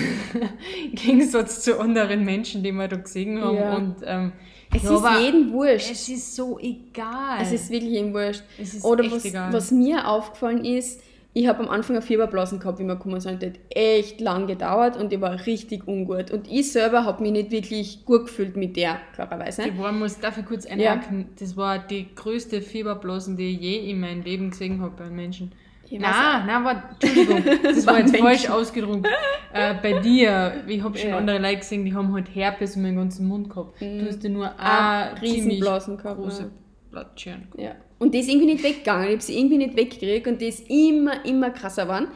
Gegensatz 0.93 1.63
zu 1.63 1.79
anderen 1.81 2.25
Menschen, 2.25 2.63
die 2.63 2.73
wir 2.73 2.89
da 2.89 2.97
gesehen 2.97 3.41
haben. 3.43 3.57
Ja. 3.57 3.75
Und, 3.77 3.97
ähm, 4.05 4.33
Es 4.75 4.83
ja, 4.83 4.97
ist 4.97 5.21
jedem 5.21 5.53
wurscht. 5.53 5.91
Es 5.91 6.09
ist 6.09 6.35
so 6.35 6.59
egal. 6.59 7.39
Es 7.41 7.53
ist 7.53 7.71
wirklich 7.71 7.93
jedem 7.93 8.15
wurscht. 8.15 8.43
Es 8.59 8.75
ist 8.75 8.85
Oder 8.85 9.11
was, 9.11 9.25
egal. 9.25 9.53
was 9.53 9.71
mir 9.71 10.09
aufgefallen 10.09 10.65
ist, 10.65 11.01
ich 11.35 11.47
habe 11.47 11.61
am 11.61 11.69
Anfang 11.71 11.97
eine 11.97 12.05
Fieberblasen 12.05 12.59
gehabt, 12.59 12.79
wie 12.79 12.85
wir 12.85 12.97
gekommen 12.97 13.21
sind. 13.21 13.43
Das 13.43 13.51
hat 13.51 13.59
echt 13.71 14.21
lang 14.21 14.47
gedauert 14.47 14.99
und 14.99 15.13
ich 15.13 15.21
war 15.21 15.47
richtig 15.47 15.89
ungut. 15.89 16.31
Und 16.31 16.51
ich 16.51 16.73
selber 16.73 17.05
habe 17.07 17.23
mich 17.23 17.33
nicht 17.33 17.51
wirklich 17.51 18.05
gut 18.05 18.27
gefühlt 18.27 18.57
mit 18.57 18.77
der, 18.77 18.99
klarerweise. 19.15 19.63
Die 19.63 19.79
war, 19.79 19.93
muss 19.93 20.21
dafür 20.21 20.43
kurz 20.43 20.67
einhaken, 20.67 21.29
das 21.39 21.57
war 21.57 21.79
die 21.79 22.15
größte 22.15 22.61
Fieberblasen, 22.61 23.37
die 23.37 23.55
ich 23.55 23.61
je 23.61 23.91
in 23.91 24.01
meinem 24.01 24.23
Leben 24.23 24.51
gesehen 24.51 24.83
habe 24.83 24.93
bei 24.97 25.09
Menschen. 25.09 25.53
Nein, 26.01 26.47
nein, 26.47 26.65
war, 26.65 26.91
Entschuldigung, 27.01 27.45
das 27.63 27.87
war 27.87 27.99
jetzt 27.99 28.17
falsch 28.17 28.49
ausgedrückt. 28.49 29.07
Äh, 29.53 29.75
bei 29.83 30.01
dir, 30.01 30.63
ich 30.67 30.83
habe 30.83 30.97
schon 30.97 31.11
Ja. 31.11 31.19
andere 31.19 31.39
Leute 31.39 31.59
gesehen, 31.59 31.85
die 31.85 31.95
haben 31.95 32.13
halt 32.15 32.35
Herpes 32.35 32.77
in 32.77 32.83
meinem 32.83 32.97
ganzen 32.97 33.27
Mund 33.29 33.51
gehabt. 33.51 33.81
Du 33.81 34.07
hast 34.07 34.23
ja 34.25 34.31
nur 34.31 34.47
Ah, 34.59 35.11
eine 35.11 35.23
Riesenblasen 35.23 35.97
gehabt, 35.99 36.21
große 36.21 36.43
ja. 36.43 36.49
Blattscheren. 36.91 37.49
Ja. 37.57 37.73
Und 37.99 38.15
die 38.15 38.21
ist 38.21 38.29
irgendwie 38.29 38.47
nicht 38.53 38.65
weggegangen. 38.65 39.07
Ich 39.07 39.13
habe 39.13 39.23
sie 39.23 39.39
irgendwie 39.39 39.59
nicht 39.59 39.77
weggekriegt 39.77 40.27
und 40.27 40.41
die 40.41 40.47
ist 40.49 40.69
immer, 40.69 41.25
immer 41.25 41.51
krasser 41.51 41.85
geworden. 41.85 42.09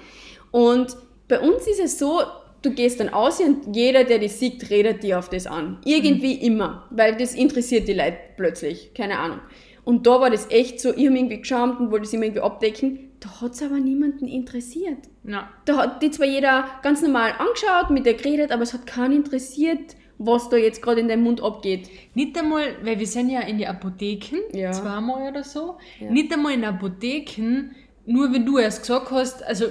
Und 0.51 0.97
bei 1.29 1.39
uns 1.41 1.67
ist 1.67 1.81
es 1.81 1.99
so, 1.99 2.21
du 2.63 2.71
gehst 2.73 2.99
dann 3.01 3.09
aus 3.11 3.41
und 3.41 3.75
jeder, 3.77 4.05
der 4.05 4.19
dich 4.19 4.33
sieht, 4.33 4.69
redet 4.71 5.03
dir 5.03 5.19
auf 5.19 5.29
das 5.29 5.47
an. 5.47 5.79
Irgendwie 5.85 6.35
immer. 6.35 6.87
Weil 6.91 7.17
das 7.17 7.35
interessiert 7.35 7.89
die 7.89 7.93
Leute 7.95 8.17
plötzlich. 8.37 8.93
Keine 8.95 9.19
Ahnung. 9.19 9.39
Und 9.85 10.07
da 10.07 10.21
war 10.21 10.31
das 10.31 10.51
echt 10.51 10.81
so, 10.81 10.89
ich 10.91 11.07
habe 11.07 11.17
irgendwie 11.17 11.39
geschaut 11.39 11.79
und 11.79 11.91
wollte 11.93 12.07
es 12.07 12.13
immer 12.13 12.25
irgendwie 12.25 12.41
abdecken. 12.43 13.06
Da 13.27 13.41
hat 13.41 13.53
es 13.53 13.63
aber 13.63 13.79
niemanden 13.81 14.27
interessiert. 14.29 14.99
Na, 15.25 15.49
Da 15.65 15.77
hat 15.79 16.03
die 16.03 16.11
zwar 16.11 16.27
jeder 16.27 16.65
ganz 16.83 17.03
normal 17.03 17.33
angeschaut, 17.39 17.91
mit 17.91 18.07
der 18.07 18.15
geredet, 18.15 18.53
aber 18.53 18.63
es 18.63 18.73
hat 18.73 18.87
keinen 18.87 19.13
interessiert, 19.15 19.97
was 20.19 20.49
da 20.49 20.57
jetzt 20.57 20.81
gerade 20.81 21.01
in 21.01 21.09
deinem 21.09 21.25
Mund 21.25 21.43
abgeht. 21.43 21.89
nicht 22.15 22.39
einmal, 22.39 22.63
weil 22.83 22.99
wir 22.99 23.07
sind 23.07 23.29
ja 23.31 23.41
in 23.41 23.59
die 23.59 23.67
Apotheken, 23.67 24.39
Ja. 24.53 24.71
zweimal 24.73 25.29
oder 25.31 25.43
so, 25.45 25.77
Ja. 26.01 26.11
nicht 26.11 26.33
einmal 26.33 26.53
in 26.55 26.65
Apotheken, 26.65 27.73
nur 28.07 28.33
wenn 28.33 28.47
du 28.47 28.59
erst 28.59 28.81
gesagt 28.83 29.11
hast, 29.11 29.43
also 29.45 29.67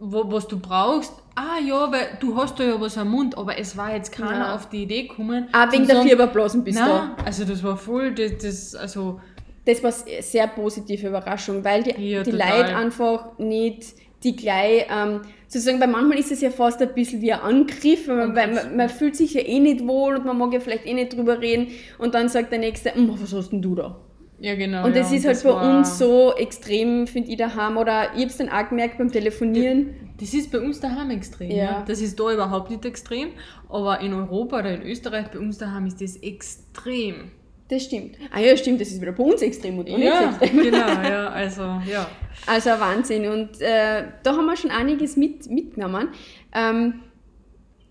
wo, 0.00 0.30
was 0.32 0.46
du 0.48 0.58
brauchst, 0.58 1.12
ah 1.34 1.58
ja, 1.64 1.90
weil 1.92 2.16
du 2.20 2.36
hast 2.36 2.58
da 2.58 2.64
ja 2.64 2.80
was 2.80 2.96
am 2.96 3.10
Mund, 3.10 3.36
aber 3.36 3.58
es 3.58 3.76
war 3.76 3.94
jetzt 3.94 4.12
keiner 4.12 4.46
Ja. 4.48 4.54
auf 4.54 4.68
die 4.70 4.84
Idee 4.84 5.02
gekommen. 5.08 5.48
Auch 5.52 5.70
wegen 5.72 5.86
der 5.86 6.02
Fieberblasen 6.02 6.64
bist 6.64 6.78
du 6.78 6.84
da. 6.84 7.08
Nein, 7.16 7.26
also 7.26 7.44
das 7.44 7.62
war 7.62 7.76
voll, 7.76 8.12
das, 8.14 8.38
das 8.38 8.74
also 8.74 9.20
das 9.64 9.82
war 9.82 9.92
eine 10.06 10.22
sehr 10.22 10.46
positive 10.46 11.08
Überraschung, 11.08 11.64
weil 11.64 11.82
die, 11.82 11.90
Ja, 12.10 12.22
die 12.22 12.30
total. 12.30 12.60
Leute 12.60 12.76
einfach 12.76 13.38
nicht 13.38 13.94
die 14.24 14.34
gleich, 14.34 14.86
ähm, 14.90 15.20
sozusagen, 15.46 15.80
weil 15.80 15.88
manchmal 15.88 16.18
ist 16.18 16.32
es 16.32 16.40
ja 16.40 16.50
fast 16.50 16.82
ein 16.82 16.92
bisschen 16.92 17.22
wie 17.22 17.32
ein 17.32 17.40
Angriff, 17.40 18.08
weil, 18.08 18.28
man, 18.28 18.54
man, 18.54 18.76
man 18.76 18.88
fühlt 18.88 19.14
sich 19.14 19.34
ja 19.34 19.42
eh 19.42 19.60
nicht 19.60 19.86
wohl 19.86 20.16
und 20.16 20.24
man 20.26 20.36
mag 20.36 20.52
ja 20.52 20.60
vielleicht 20.60 20.86
eh 20.86 20.94
nicht 20.94 21.16
drüber 21.16 21.40
reden 21.40 21.68
und 21.98 22.14
dann 22.14 22.28
sagt 22.28 22.50
der 22.50 22.58
Nächste, 22.58 22.94
"Hm, 22.94 23.08
was 23.20 23.32
hast 23.32 23.50
denn 23.50 23.62
du 23.62 23.74
da? 23.76 23.96
ja 24.40 24.54
genau. 24.54 24.84
Und 24.86 24.94
das 24.96 25.10
ja, 25.10 25.16
ist 25.18 25.26
halt 25.26 25.36
das 25.36 25.42
bei 25.44 25.78
uns 25.78 25.98
so 25.98 26.32
extrem, 26.36 27.06
finde 27.06 27.30
ich, 27.30 27.36
daheim. 27.36 27.76
Oder 27.76 28.14
ich 28.14 28.20
habe 28.20 28.26
es 28.26 28.36
dann 28.36 28.48
auch 28.48 28.68
gemerkt 28.68 28.98
beim 28.98 29.10
Telefonieren. 29.10 29.94
Das 30.20 30.32
ist 30.34 30.50
bei 30.52 30.60
uns 30.60 30.80
daheim 30.80 31.10
extrem. 31.10 31.50
Ja. 31.50 31.56
Ja. 31.56 31.84
Das 31.86 32.00
ist 32.00 32.18
da 32.18 32.32
überhaupt 32.32 32.70
nicht 32.70 32.84
extrem, 32.84 33.30
aber 33.68 34.00
in 34.00 34.12
Europa 34.14 34.60
oder 34.60 34.74
in 34.74 34.82
Österreich 34.82 35.28
bei 35.32 35.38
uns 35.38 35.58
daheim 35.58 35.86
ist 35.86 36.00
das 36.00 36.16
extrem. 36.16 37.30
Das 37.68 37.84
stimmt. 37.84 38.16
Ah 38.32 38.40
ja, 38.40 38.56
stimmt, 38.56 38.80
das 38.80 38.88
ist 38.88 39.00
wieder 39.00 39.12
bei 39.12 39.22
uns 39.22 39.42
extrem 39.42 39.78
und 39.78 39.86
bei 39.86 39.94
uns 39.94 40.04
Ja, 40.04 40.30
extrem. 40.30 40.62
genau, 40.62 40.78
ja, 40.78 41.28
also 41.42 41.62
ja. 41.86 42.08
Also 42.46 42.70
ein 42.70 42.80
Wahnsinn. 42.80 43.26
Und 43.28 43.60
äh, 43.60 44.04
da 44.22 44.32
haben 44.36 44.46
wir 44.46 44.56
schon 44.56 44.70
einiges 44.70 45.16
mit, 45.16 45.50
mitgenommen. 45.50 46.08
Ähm, 46.54 47.00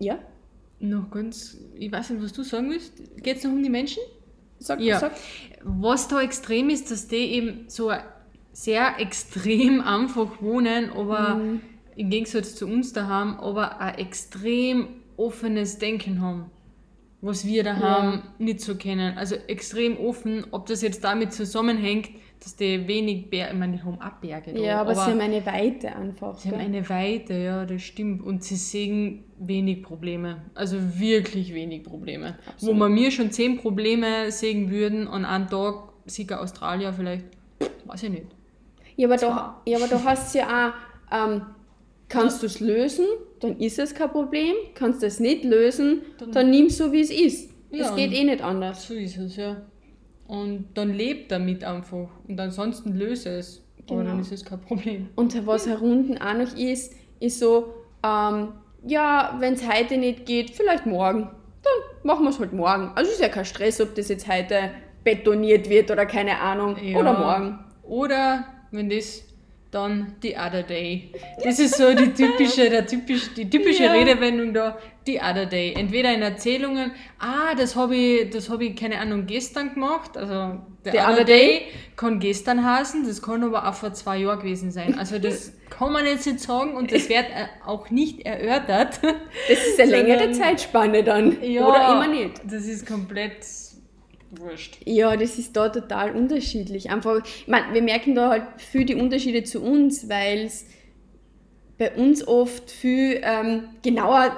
ja, 0.00 0.18
Noch 0.80 1.10
ganz, 1.10 1.56
ich 1.76 1.90
weiß 1.92 2.10
nicht, 2.10 2.22
was 2.24 2.32
du 2.32 2.42
sagen 2.42 2.70
willst. 2.70 2.92
Geht 3.22 3.36
es 3.38 3.44
noch 3.44 3.52
um 3.52 3.62
die 3.62 3.70
Menschen? 3.70 4.02
sag, 4.58 4.80
Ja. 4.80 4.98
sag. 4.98 5.12
Was 5.62 6.08
da 6.08 6.20
extrem 6.22 6.70
ist, 6.70 6.90
dass 6.90 7.06
die 7.08 7.16
eben 7.16 7.64
so 7.68 7.92
sehr 8.52 8.98
extrem 8.98 9.80
einfach 9.84 10.42
wohnen, 10.42 10.90
aber 10.90 11.36
Mhm. 11.36 11.60
im 11.94 12.10
Gegensatz 12.10 12.56
zu 12.56 12.66
uns 12.66 12.92
daheim, 12.92 13.38
aber 13.38 13.80
ein 13.80 13.94
extrem 13.98 14.88
offenes 15.16 15.78
Denken 15.78 16.20
haben. 16.20 16.50
Was 17.20 17.44
wir 17.44 17.64
daheim 17.64 18.22
nicht 18.38 18.60
so 18.60 18.76
kennen. 18.76 19.18
Also 19.18 19.34
extrem 19.48 19.98
offen, 19.98 20.46
ob 20.52 20.66
das 20.66 20.82
jetzt 20.82 21.02
damit 21.02 21.32
zusammenhängt, 21.32 22.10
dass 22.40 22.54
die 22.54 22.86
wenig 22.86 23.28
Berge, 23.28 23.52
ich 23.52 23.58
meine, 23.58 23.76
die 23.76 23.82
haben 23.82 24.00
auch 24.00 24.20
Berge 24.20 24.52
da, 24.52 24.60
Ja, 24.60 24.80
aber, 24.80 24.94
sie 24.94 25.00
haben 25.00 25.20
eine 25.20 25.44
Weite 25.44 25.94
einfach. 25.96 26.38
Sie 26.38 26.48
haben 26.48 26.58
gell? 26.58 26.66
eine 26.66 26.88
Weite, 26.88 27.34
ja, 27.34 27.66
das 27.66 27.82
stimmt. 27.82 28.22
Und 28.22 28.44
sie 28.44 28.54
sehen 28.54 29.24
wenig 29.38 29.82
Probleme. 29.82 30.42
Also 30.54 30.78
wirklich 30.98 31.52
wenig 31.52 31.82
Probleme. 31.82 32.38
Absolut. 32.46 32.74
Wo 32.74 32.78
man 32.78 32.92
mir 32.92 33.10
schon 33.10 33.32
zehn 33.32 33.58
Probleme 33.58 34.30
sehen 34.30 34.70
würden, 34.70 35.08
an 35.08 35.24
einem 35.24 35.48
Tag 35.48 35.88
sieht 36.06 36.30
ein 36.30 36.38
Australier 36.38 36.92
vielleicht, 36.92 37.24
weiß 37.84 38.04
ich 38.04 38.10
nicht. 38.10 38.26
Ja, 38.96 39.08
aber 39.08 39.16
da, 39.16 39.60
ja, 39.66 39.78
aber 39.78 39.88
da 39.88 40.02
hast 40.04 40.34
du 40.34 40.38
ja 40.38 40.74
auch, 41.10 41.14
ähm, 41.16 41.42
kannst 42.08 42.42
du 42.42 42.46
es 42.46 42.60
lösen, 42.60 43.06
dann 43.40 43.58
ist 43.58 43.78
es 43.78 43.94
kein 43.94 44.10
Problem. 44.10 44.54
Kannst 44.74 45.02
du 45.02 45.06
es 45.06 45.20
nicht 45.20 45.44
lösen, 45.44 46.02
dann, 46.18 46.32
Dann- 46.32 46.50
nimm 46.50 46.66
es 46.66 46.78
so, 46.78 46.92
wie 46.92 47.00
es 47.00 47.10
ist. 47.10 47.50
Ja, 47.70 47.86
es 47.90 47.96
geht 47.96 48.12
eh 48.12 48.24
nicht 48.24 48.42
anders. 48.42 48.86
So 48.86 48.94
ist 48.94 49.16
es, 49.18 49.36
ja. 49.36 49.60
Und 50.26 50.66
dann 50.74 50.92
lebt 50.94 51.30
damit 51.32 51.64
einfach. 51.64 52.08
Und 52.26 52.38
ansonsten 52.40 52.94
löse 52.94 53.30
es. 53.30 53.62
Aber 53.88 53.98
Genau. 54.00 54.10
dann 54.10 54.20
ist 54.20 54.32
es 54.32 54.44
kein 54.44 54.60
Problem. 54.60 55.08
Und 55.16 55.46
was 55.46 55.66
herunten 55.66 56.18
auch 56.20 56.34
noch 56.34 56.54
ist, 56.56 56.92
ist 57.20 57.38
so, 57.38 57.72
ähm, 58.04 58.48
ja, 58.86 59.36
wenn 59.40 59.54
es 59.54 59.66
heute 59.66 59.96
nicht 59.96 60.26
geht, 60.26 60.50
vielleicht 60.50 60.84
morgen. 60.86 61.22
Dann 61.62 61.72
machen 62.04 62.24
wir 62.24 62.30
es 62.30 62.38
halt 62.38 62.52
morgen. 62.52 62.90
Also 62.94 63.10
ist 63.10 63.20
ja 63.20 63.28
kein 63.28 63.44
Stress, 63.44 63.80
ob 63.80 63.94
das 63.94 64.08
jetzt 64.08 64.28
heute 64.28 64.70
betoniert 65.04 65.68
wird 65.68 65.90
oder 65.90 66.04
keine 66.06 66.38
Ahnung. 66.38 66.76
Ja. 66.82 66.98
Oder 66.98 67.18
morgen. 67.18 67.58
Oder 67.82 68.44
wenn 68.70 68.90
das 68.90 69.22
dann 69.70 70.16
the 70.22 70.34
other 70.36 70.62
day. 70.62 71.12
Das 71.44 71.58
ist 71.58 71.76
so 71.76 71.92
die 71.94 72.12
typische, 72.12 72.70
der 72.70 72.86
typisch, 72.86 73.34
die 73.34 73.48
typische 73.48 73.84
Ja. 73.84 73.92
Redewendung 73.92 74.54
da, 74.54 74.78
the 75.06 75.18
other 75.20 75.46
day. 75.46 75.74
Entweder 75.76 76.12
in 76.14 76.22
Erzählungen, 76.22 76.92
ah, 77.18 77.54
das 77.56 77.76
habe 77.76 77.96
ich, 77.96 78.30
das 78.30 78.48
habe 78.48 78.64
ich, 78.64 78.76
keine 78.76 78.98
Ahnung, 78.98 79.26
gestern 79.26 79.74
gemacht, 79.74 80.16
also 80.16 80.58
the, 80.84 80.90
The 80.90 80.98
other, 80.98 81.12
other 81.12 81.24
day, 81.24 81.62
kann 81.96 82.18
gestern 82.18 82.64
heißen, 82.64 83.06
das 83.06 83.20
kann 83.20 83.42
aber 83.44 83.68
auch 83.68 83.74
vor 83.74 83.92
zwei 83.92 84.18
Jahren 84.18 84.38
gewesen 84.38 84.70
sein. 84.70 84.98
Also 84.98 85.18
das 85.18 85.52
kann 85.70 85.92
man 85.92 86.06
jetzt 86.06 86.26
nicht 86.26 86.40
sagen 86.40 86.74
und 86.74 86.90
das 86.90 87.08
wird 87.10 87.26
äh, 87.26 87.46
auch 87.66 87.90
nicht 87.90 88.24
erörtert. 88.24 89.00
Das 89.02 89.66
ist 89.66 89.80
eine 89.80 89.90
längere 89.90 90.30
Zeitspanne 90.32 91.04
dann. 91.04 91.36
Oder 91.38 91.92
immer 91.92 92.08
nicht. 92.08 92.40
Das 92.44 92.64
ist 92.64 92.86
komplett 92.86 93.44
wurscht. 94.30 94.78
Ja, 94.84 95.16
das 95.16 95.38
ist 95.38 95.56
da 95.56 95.68
total 95.68 96.14
unterschiedlich. 96.14 96.90
Einfach, 96.90 97.20
ich 97.24 97.48
meine, 97.48 97.72
wir 97.72 97.82
merken 97.82 98.14
da 98.14 98.30
halt 98.30 98.44
viel 98.58 98.84
die 98.84 98.94
Unterschiede 98.94 99.42
zu 99.44 99.62
uns, 99.62 100.08
weil 100.08 100.46
es 100.46 100.66
bei 101.78 101.92
uns 101.94 102.26
oft 102.26 102.70
viel 102.70 103.20
ähm, 103.22 103.64
genauer 103.82 104.36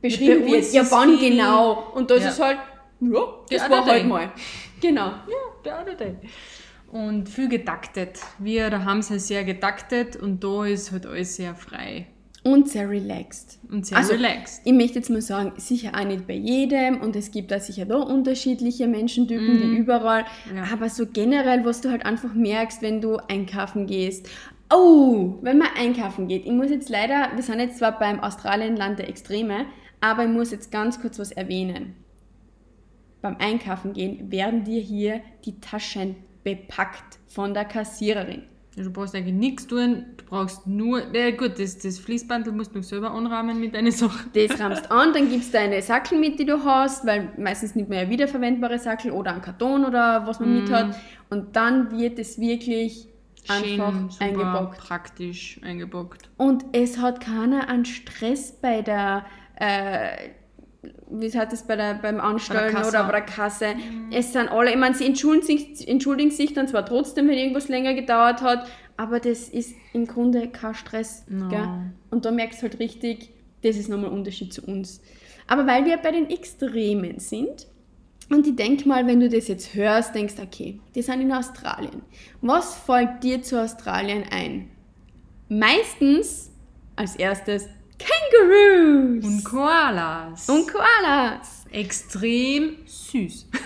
beschrieben 0.00 0.46
wird. 0.46 0.72
Ja, 0.72 0.82
ist 0.82 0.92
wann 0.92 1.18
genau? 1.18 1.90
Und 1.94 2.10
da 2.10 2.14
ist 2.14 2.24
Ja. 2.24 2.30
es 2.30 2.40
halt, 2.40 2.58
ja, 3.00 3.20
das 3.50 3.62
Ja, 3.62 3.70
war 3.70 3.84
halt 3.86 4.06
mal. 4.06 4.32
Genau. 4.80 5.06
Ja, 5.06 5.22
der 5.64 5.80
other 5.82 5.94
day. 5.94 6.16
Und 6.90 7.28
viel 7.28 7.48
getaktet. 7.48 8.18
Wir 8.38 8.70
da 8.70 8.84
haben 8.84 9.02
sie 9.02 9.18
sehr 9.18 9.44
getaktet 9.44 10.16
und 10.16 10.42
da 10.42 10.64
ist 10.64 10.90
halt 10.90 11.04
alles 11.04 11.36
sehr 11.36 11.54
frei. 11.54 12.06
Und 12.52 12.68
sehr 12.68 12.88
relaxed. 12.88 13.58
Und 13.70 13.86
sehr 13.86 13.98
Also, 13.98 14.14
relaxed. 14.14 14.62
Ich 14.64 14.72
möchte 14.72 14.98
jetzt 14.98 15.10
mal 15.10 15.20
sagen, 15.20 15.52
sicher 15.56 15.92
auch 15.94 16.04
nicht 16.04 16.26
bei 16.26 16.34
jedem 16.34 17.00
und 17.00 17.14
es 17.16 17.30
gibt 17.30 17.50
da 17.50 17.60
sicher 17.60 17.84
da 17.84 17.96
unterschiedliche 17.96 18.86
Menschentypen, 18.86 19.60
wie 19.60 19.76
überall. 19.76 20.24
Ja. 20.54 20.64
Aber 20.72 20.88
so 20.88 21.06
generell, 21.06 21.64
was 21.64 21.80
du 21.80 21.90
halt 21.90 22.06
einfach 22.06 22.34
merkst, 22.34 22.82
wenn 22.82 23.00
du 23.00 23.16
einkaufen 23.16 23.86
gehst. 23.86 24.28
Oh, 24.72 25.38
wenn 25.42 25.58
man 25.58 25.68
einkaufen 25.76 26.28
geht. 26.28 26.44
Ich 26.44 26.52
muss 26.52 26.70
jetzt 26.70 26.88
leider, 26.88 27.30
wir 27.34 27.42
sind 27.42 27.60
jetzt 27.60 27.78
zwar 27.78 27.98
beim 27.98 28.20
Australienland 28.20 28.98
der 28.98 29.08
Extreme, 29.08 29.66
aber 30.00 30.24
ich 30.24 30.30
muss 30.30 30.50
jetzt 30.50 30.70
ganz 30.70 31.00
kurz 31.00 31.18
was 31.18 31.32
erwähnen. 31.32 31.94
Beim 33.20 33.36
Einkaufen 33.38 33.92
gehen 33.92 34.30
werden 34.30 34.64
dir 34.64 34.80
hier 34.80 35.20
die 35.44 35.58
Taschen 35.60 36.16
bepackt 36.44 37.18
von 37.26 37.52
der 37.52 37.64
Kassiererin. 37.64 38.42
Du 38.84 38.90
brauchst 38.90 39.14
eigentlich 39.14 39.34
nichts 39.34 39.66
tun, 39.66 40.06
du 40.16 40.24
brauchst 40.24 40.66
nur, 40.66 41.14
ja 41.14 41.30
gut, 41.30 41.58
das, 41.58 41.78
das 41.78 41.98
Fließbandel 41.98 42.52
musst 42.52 42.74
du 42.74 42.82
selber 42.82 43.10
anrahmen 43.10 43.58
mit 43.60 43.74
deinen 43.74 43.92
Sachen. 43.92 44.30
Das 44.34 44.58
rammst 44.60 44.90
an, 44.90 45.12
dann 45.12 45.28
gibst 45.28 45.52
du 45.54 45.58
deine 45.58 45.82
Sackel 45.82 46.18
mit, 46.18 46.38
die 46.38 46.44
du 46.46 46.64
hast, 46.64 47.06
weil 47.06 47.32
meistens 47.38 47.74
nimmt 47.74 47.88
man 47.88 47.98
ja 47.98 48.10
wiederverwendbare 48.10 48.78
Sackel 48.78 49.10
oder 49.10 49.32
einen 49.32 49.42
Karton 49.42 49.84
oder 49.84 50.26
was 50.26 50.40
man 50.40 50.54
mit 50.54 50.70
hat. 50.70 50.96
Und 51.30 51.56
dann 51.56 51.90
wird 51.90 52.18
es 52.18 52.38
wirklich 52.40 53.08
einfach 53.48 53.92
Schön, 53.92 54.10
super 54.10 54.24
eingebockt. 54.24 54.78
praktisch 54.78 55.60
eingebockt. 55.62 56.30
Und 56.36 56.64
es 56.72 56.98
hat 56.98 57.20
keiner 57.20 57.68
einen 57.68 57.84
Stress 57.84 58.52
bei 58.52 58.82
der, 58.82 59.24
äh, 59.56 60.30
wie 61.10 61.30
hat 61.36 61.52
es 61.52 61.62
bei 61.62 61.76
der, 61.76 61.94
beim 61.94 62.20
Anstellen 62.20 62.72
Kasse. 62.72 62.90
oder 62.90 63.04
bei 63.04 63.12
der 63.12 63.22
Kasse. 63.22 63.74
Es 64.10 64.32
sind 64.32 64.48
alle, 64.48 64.70
ich 64.70 64.76
meine, 64.76 64.94
sie 64.94 65.06
entschuldigen 65.06 65.42
sich, 65.42 65.88
entschuldigen 65.88 66.30
sich 66.30 66.54
dann 66.54 66.68
zwar 66.68 66.86
trotzdem, 66.86 67.28
wenn 67.28 67.38
irgendwas 67.38 67.68
länger 67.68 67.94
gedauert 67.94 68.42
hat, 68.42 68.68
aber 68.96 69.20
das 69.20 69.48
ist 69.48 69.74
im 69.92 70.06
Grunde 70.06 70.48
kein 70.48 70.74
Stress. 70.74 71.24
No. 71.28 71.48
Gell? 71.48 71.68
Und 72.10 72.24
da 72.24 72.30
merkst 72.30 72.60
du 72.60 72.62
halt 72.62 72.78
richtig, 72.78 73.30
das 73.62 73.76
ist 73.76 73.88
nochmal 73.88 74.10
ein 74.10 74.16
Unterschied 74.16 74.52
zu 74.52 74.62
uns. 74.62 75.00
Aber 75.46 75.66
weil 75.66 75.84
wir 75.84 75.96
bei 75.96 76.12
den 76.12 76.30
Extremen 76.30 77.18
sind, 77.18 77.66
und 78.30 78.46
ich 78.46 78.56
denke 78.56 78.86
mal, 78.86 79.06
wenn 79.06 79.20
du 79.20 79.28
das 79.28 79.48
jetzt 79.48 79.74
hörst, 79.74 80.14
denkst 80.14 80.34
okay, 80.42 80.80
die 80.94 81.02
sind 81.02 81.22
in 81.22 81.32
Australien. 81.32 82.02
Was 82.42 82.74
fällt 82.74 83.22
dir 83.24 83.42
zu 83.42 83.60
Australien 83.60 84.24
ein? 84.30 84.70
Meistens 85.48 86.50
als 86.94 87.16
erstes 87.16 87.68
Kangaroos 87.98 89.24
Und 89.24 89.44
Koalas. 89.44 90.48
und 90.48 90.66
Koalas. 90.72 91.64
Extrem 91.70 92.76
süß. 92.86 93.46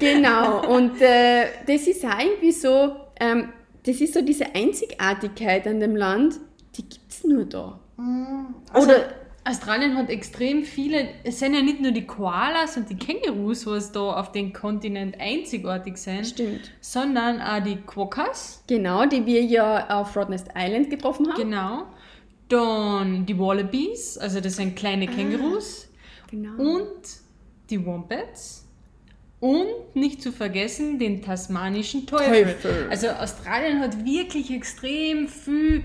Genau, 0.00 0.64
und 0.76 1.00
äh, 1.00 1.46
das 1.66 1.88
ist 1.88 2.04
auch 2.04 2.16
irgendwie 2.20 2.52
so, 2.52 2.94
ähm, 3.18 3.48
das 3.84 4.00
ist 4.00 4.14
so 4.14 4.22
diese 4.22 4.54
Einzigartigkeit 4.54 5.66
an 5.66 5.80
dem 5.80 5.96
Land, 5.96 6.36
die 6.76 6.82
gibt 6.88 7.10
es 7.10 7.24
nur 7.24 7.44
da. 7.46 7.80
Also, 8.72 8.88
Oder 8.90 9.08
Australien 9.44 9.96
hat 9.96 10.08
extrem 10.08 10.62
viele, 10.62 11.08
es 11.24 11.40
sind 11.40 11.54
ja 11.54 11.62
nicht 11.62 11.80
nur 11.80 11.90
die 11.90 12.06
Koalas 12.06 12.76
und 12.76 12.88
die 12.90 12.96
Kängurus, 12.96 13.66
was 13.66 13.90
da 13.90 14.20
auf 14.20 14.30
dem 14.30 14.52
Kontinent 14.52 15.20
einzigartig 15.20 15.96
sind, 15.96 16.28
Stimmt. 16.28 16.70
sondern 16.80 17.40
auch 17.42 17.60
die 17.60 17.78
Quokkas, 17.78 18.62
Genau, 18.68 19.04
die 19.06 19.26
wir 19.26 19.42
ja 19.42 19.88
auf 19.98 20.16
Rottnest 20.16 20.46
Island 20.56 20.90
getroffen 20.90 21.26
haben. 21.28 21.42
genau. 21.42 21.86
Dann 22.48 23.26
die 23.26 23.38
Wallabies, 23.38 24.16
also 24.18 24.40
das 24.40 24.56
sind 24.56 24.76
kleine 24.76 25.06
Kängurus. 25.06 25.88
Genau. 26.30 26.56
Und 26.56 27.02
die 27.70 27.84
Wombats. 27.84 28.64
Und 29.40 29.94
nicht 29.94 30.20
zu 30.20 30.32
vergessen 30.32 30.98
den 30.98 31.22
tasmanischen 31.22 32.06
Teufel. 32.06 32.44
Teufel. 32.44 32.88
Also 32.90 33.08
Australien 33.08 33.80
hat 33.80 34.04
wirklich 34.04 34.50
extrem 34.50 35.28
viel 35.28 35.84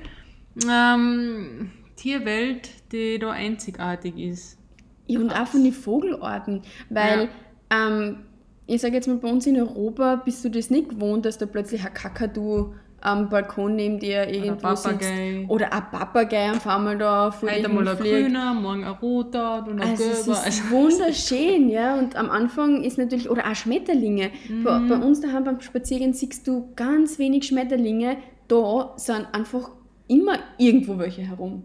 ähm, 0.68 1.72
Tierwelt, 1.96 2.70
die 2.92 3.20
da 3.20 3.32
einzigartig 3.32 4.18
ist. 4.18 4.58
Ja, 5.06 5.20
und 5.20 5.32
auch 5.32 5.48
von 5.48 5.64
den 5.64 5.74
Vogelarten, 5.74 6.62
weil 6.90 7.30
ähm, 7.70 8.26
ich 8.66 8.82
sage 8.82 8.96
jetzt 8.96 9.08
mal, 9.08 9.18
bei 9.18 9.30
uns 9.30 9.46
in 9.46 9.58
Europa 9.58 10.16
bist 10.16 10.44
du 10.46 10.50
das 10.50 10.70
nicht 10.70 10.90
gewohnt, 10.90 11.26
dass 11.26 11.38
da 11.38 11.46
plötzlich 11.46 11.86
ein 11.86 11.94
Kakadu 11.94 12.74
am 13.04 13.30
Balkon 13.30 13.76
neben 13.76 14.00
dir 14.00 14.28
irgendwo 14.30 14.56
Papagei. 14.62 15.34
sitzt. 15.40 15.50
Oder 15.50 15.74
ein 15.74 15.84
Papagei 15.92 16.50
einfach 16.52 16.80
mal 16.80 16.98
da 16.98 17.32
vor 17.32 17.50
Heute 17.50 17.68
mal 17.70 17.88
ein 17.88 17.96
hinfliegt. 17.98 18.26
grüner, 18.28 18.54
morgen 18.54 18.84
ein 18.84 18.92
roter, 18.94 19.64
dann 19.68 19.80
ein 19.82 19.90
Also 19.90 20.04
es 20.04 20.26
gelber. 20.26 20.48
ist 20.48 20.72
wunderschön, 20.72 21.70
ja. 21.70 21.98
Und 22.00 22.16
am 22.16 22.30
Anfang 22.30 22.84
ist 22.84 22.98
natürlich, 22.98 23.30
oder 23.30 23.46
auch 23.50 23.56
Schmetterlinge. 23.56 24.32
Bei, 24.64 24.80
Mhm. 24.80 24.90
bei 24.90 24.96
uns 24.96 25.20
daheim 25.22 25.44
beim 25.44 25.60
Spaziergehen 25.62 26.14
siehst 26.14 26.48
du 26.48 26.70
ganz 26.76 27.20
wenig 27.20 27.46
Schmetterlinge. 27.46 28.18
Da 28.48 28.94
sind 28.98 29.28
einfach 29.34 29.70
immer 30.08 30.38
irgendwo 30.58 30.98
welche 30.98 31.22
herum. 31.24 31.64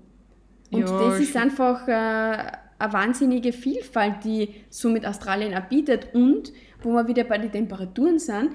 Und 0.70 0.81
Ja, 0.81 0.98
das 1.11 1.20
ist 1.20 1.37
einfach 1.37 1.87
äh, 1.88 1.92
eine 1.92 2.92
wahnsinnige 2.92 3.53
Vielfalt, 3.53 4.24
die 4.24 4.51
somit 4.70 5.07
Australien 5.07 5.55
auch 5.57 5.68
bietet. 5.68 6.09
Und 6.14 6.53
wo 6.83 6.90
wir 6.92 7.07
wieder 7.09 7.24
bei 7.24 7.38
den 7.38 7.51
Temperaturen 7.51 8.18
sind, 8.18 8.51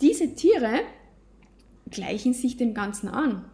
diese 0.00 0.34
Tiere 0.34 0.80
gleichen 1.90 2.34
sich 2.34 2.56
dem 2.56 2.74
Ganzen 2.74 3.08
an. 3.08 3.44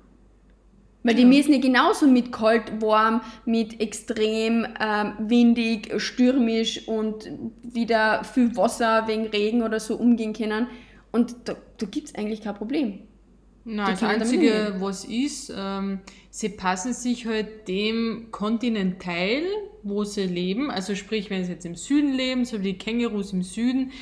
Weil 1.05 1.16
die 1.16 1.23
Ja. 1.23 1.29
müssen 1.29 1.53
ja 1.53 1.61
genauso 1.61 2.07
mit 2.07 2.31
kalt, 2.31 2.81
warm, 2.81 3.23
mit 3.45 3.81
extrem 3.81 4.66
ähm, 4.81 5.14
windig, 5.18 5.92
stürmisch 6.01 6.87
und 6.87 7.29
wieder 7.62 8.23
viel 8.23 8.57
Wasser 8.57 9.09
wegen 9.09 9.27
Regen 9.27 9.62
oder 9.62 9.81
so 9.81 9.97
umgehen 9.97 10.33
können. 10.33 10.68
Und 11.11 11.35
da, 11.47 11.57
da 11.79 11.87
gibt 11.87 12.09
es 12.09 12.14
eigentlich 12.14 12.40
kein 12.40 12.55
Problem. 12.55 13.01
Nein, 13.64 13.90
das 13.92 14.03
Einzige, 14.03 14.77
was 14.79 15.05
ist, 15.05 15.53
ähm, 15.57 16.01
sie 16.31 16.49
passen 16.51 16.92
sich 16.92 17.27
halt 17.27 17.68
dem 17.68 18.29
Kontinentteil, 18.33 19.42
wo 19.85 20.05
sie 20.05 20.25
leben. 20.25 20.71
Also 20.71 20.95
sprich, 20.97 21.31
wenn 21.31 21.45
sie 21.45 21.53
jetzt 21.53 21.64
im 21.66 21.77
Süden 21.77 22.12
leben, 22.12 22.45
so 22.45 22.59
wie 22.61 22.73
die 22.73 22.79
Kängurus 22.79 23.33
im 23.33 23.42
Süden, 23.42 23.92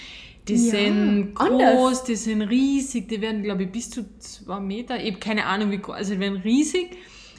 die 0.51 0.67
Ja, 0.67 0.71
sind 0.73 1.35
groß, 1.35 1.49
anders. 1.51 2.05
die 2.05 2.17
sind 2.17 2.43
riesig, 2.43 3.09
die 3.09 3.21
werden, 3.21 3.43
glaube 3.43 3.65
ich, 3.65 3.73
bis 3.73 3.91
zu 3.91 4.05
zwei 4.19 4.61
Meter. 4.61 4.99
Ich 5.03 5.11
habe 5.13 5.21
keine 5.21 5.47
Ahnung, 5.47 5.71
wie 5.71 5.79
groß, 5.79 5.95
also 5.95 6.15
die 6.15 6.21
werden 6.21 6.41
riesig. 6.43 6.97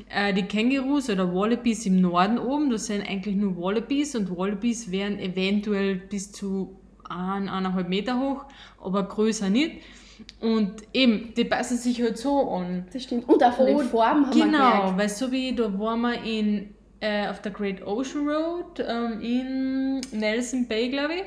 Äh, 0.09 0.33
die 0.33 0.43
Kängurus 0.43 1.09
oder 1.09 1.33
Wallabies 1.33 1.85
im 1.85 2.01
Norden 2.01 2.39
oben, 2.39 2.69
das 2.71 2.87
sind 2.87 3.07
eigentlich 3.07 3.35
nur 3.35 3.55
Wallabies 3.57 4.15
und 4.15 4.35
Wallabies 4.35 4.89
wären 4.91 5.19
eventuell 5.19 5.95
bis 5.95 6.31
zu 6.31 6.79
ein, 7.07 7.49
eineinhalb 7.49 7.89
Meter 7.89 8.19
hoch, 8.19 8.45
aber 8.81 9.03
größer 9.03 9.49
nicht. 9.49 9.81
Und 10.39 10.73
eben, 10.93 11.33
die 11.35 11.45
passen 11.45 11.77
sich 11.77 12.01
halt 12.01 12.17
so 12.17 12.49
an. 12.51 12.85
Das 12.93 13.03
stimmt. 13.03 13.27
Und 13.27 13.43
auch 13.43 13.53
von 13.53 13.65
den 13.65 13.79
Farben 13.79 14.25
haben 14.27 14.31
Genau, 14.31 14.93
weil 14.95 15.09
so 15.09 15.31
wie 15.31 15.53
da 15.53 15.77
waren 15.79 16.01
wir 16.01 16.23
in, 16.23 16.73
äh, 16.99 17.27
auf 17.27 17.41
der 17.41 17.51
Great 17.51 17.85
Ocean 17.85 18.27
Road 18.29 18.83
ähm, 18.87 19.19
in 19.21 20.01
Nelson 20.19 20.67
Bay, 20.67 20.89
glaube 20.89 21.13
ich. 21.15 21.23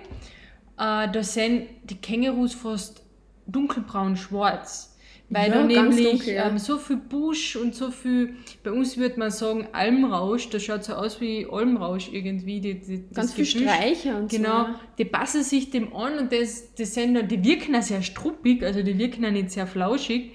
Äh, 0.78 1.10
da 1.10 1.22
sind 1.22 1.66
die 1.84 1.96
Kängurus 1.96 2.54
fast 2.54 3.02
dunkelbraun-schwarz. 3.46 4.90
Weil 5.30 5.50
Ja, 5.50 5.54
da 5.56 5.64
nämlich 5.64 6.06
dunkel, 6.10 6.34
ja. 6.34 6.48
ähm, 6.48 6.58
so 6.58 6.76
viel 6.76 6.96
Busch 6.98 7.56
und 7.56 7.74
so 7.74 7.90
viel, 7.90 8.34
bei 8.62 8.70
uns 8.70 8.98
würde 8.98 9.18
man 9.18 9.30
sagen 9.30 9.66
Almrausch, 9.72 10.50
das 10.50 10.62
schaut 10.62 10.84
so 10.84 10.92
aus 10.92 11.18
wie 11.20 11.46
Almrausch 11.50 12.10
irgendwie. 12.12 12.60
Die, 12.60 12.78
die, 12.78 13.04
das 13.08 13.14
Ganz 13.16 13.32
viel 13.32 13.46
Gebüsch. 13.46 13.62
Streicher 13.62 14.18
und 14.18 14.30
Genau, 14.30 14.64
so. 14.64 14.70
die 14.98 15.06
passen 15.06 15.42
sich 15.42 15.70
dem 15.70 15.96
an 15.96 16.18
und 16.18 16.32
das, 16.32 16.74
das 16.74 16.92
sind 16.94 17.14
dann, 17.14 17.26
die 17.26 17.42
wirken 17.42 17.74
auch 17.74 17.82
sehr 17.82 18.02
struppig, 18.02 18.62
also 18.62 18.82
die 18.82 18.98
wirken 18.98 19.24
auch 19.24 19.30
nicht 19.30 19.50
sehr 19.50 19.66
flauschig. 19.66 20.32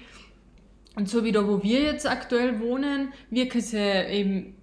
Und 0.96 1.08
so 1.08 1.24
wie 1.24 1.30
da, 1.30 1.46
wo 1.46 1.62
wir 1.62 1.82
jetzt 1.82 2.06
aktuell 2.10 2.60
wohnen, 2.60 3.12
wirken 3.30 3.60
sie 3.60 3.78
eben 3.78 4.56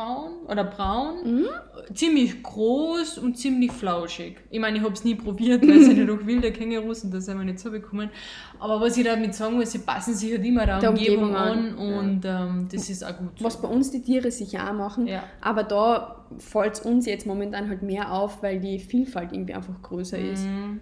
hellbraun 0.00 0.32
oder 0.48 0.64
braun, 0.64 1.46
ziemlich 1.94 2.42
groß 2.42 3.18
und 3.18 3.36
ziemlich 3.36 3.72
flauschig. 3.72 4.36
Ich 4.50 4.60
meine, 4.60 4.78
ich 4.78 4.82
habe 4.84 4.92
es 4.94 5.04
nie 5.04 5.14
probiert, 5.14 5.66
weil 5.66 5.80
sie 5.80 5.94
durch 6.06 6.26
wilde 6.26 6.52
Kängurus 6.52 7.04
und 7.04 7.12
das 7.14 7.28
haben 7.28 7.38
wir 7.38 7.44
nicht 7.44 7.58
so 7.58 7.70
bekommen. 7.70 8.10
Aber 8.58 8.80
was 8.80 8.96
ich 8.96 9.04
damit 9.04 9.34
sagen 9.34 9.58
will, 9.58 9.66
sie 9.66 9.78
passen 9.80 10.14
sich 10.14 10.32
halt 10.32 10.44
immer 10.44 10.66
der, 10.66 10.78
Der 10.80 10.90
Umgebung, 10.90 11.24
Umgebung 11.30 11.36
an, 11.36 11.74
an, 11.78 11.88
ja. 11.90 11.98
und 11.98 12.24
ähm, 12.24 12.68
das 12.72 12.90
ist 12.90 13.04
auch 13.04 13.16
gut. 13.16 13.30
Was 13.40 13.60
bei 13.60 13.68
uns 13.68 13.90
die 13.90 14.02
Tiere 14.02 14.30
sicher 14.30 14.68
auch 14.68 14.74
machen. 14.74 15.06
Ja. 15.06 15.22
Aber 15.40 15.62
da 15.62 16.16
fällt 16.38 16.74
es 16.74 16.80
uns 16.80 17.06
jetzt 17.06 17.26
momentan 17.26 17.68
halt 17.68 17.82
mehr 17.82 18.12
auf, 18.12 18.42
weil 18.42 18.60
die 18.60 18.78
Vielfalt 18.78 19.32
irgendwie 19.32 19.54
einfach 19.54 19.80
größer 19.82 20.18
ist. 20.18 20.44
Mhm. 20.44 20.80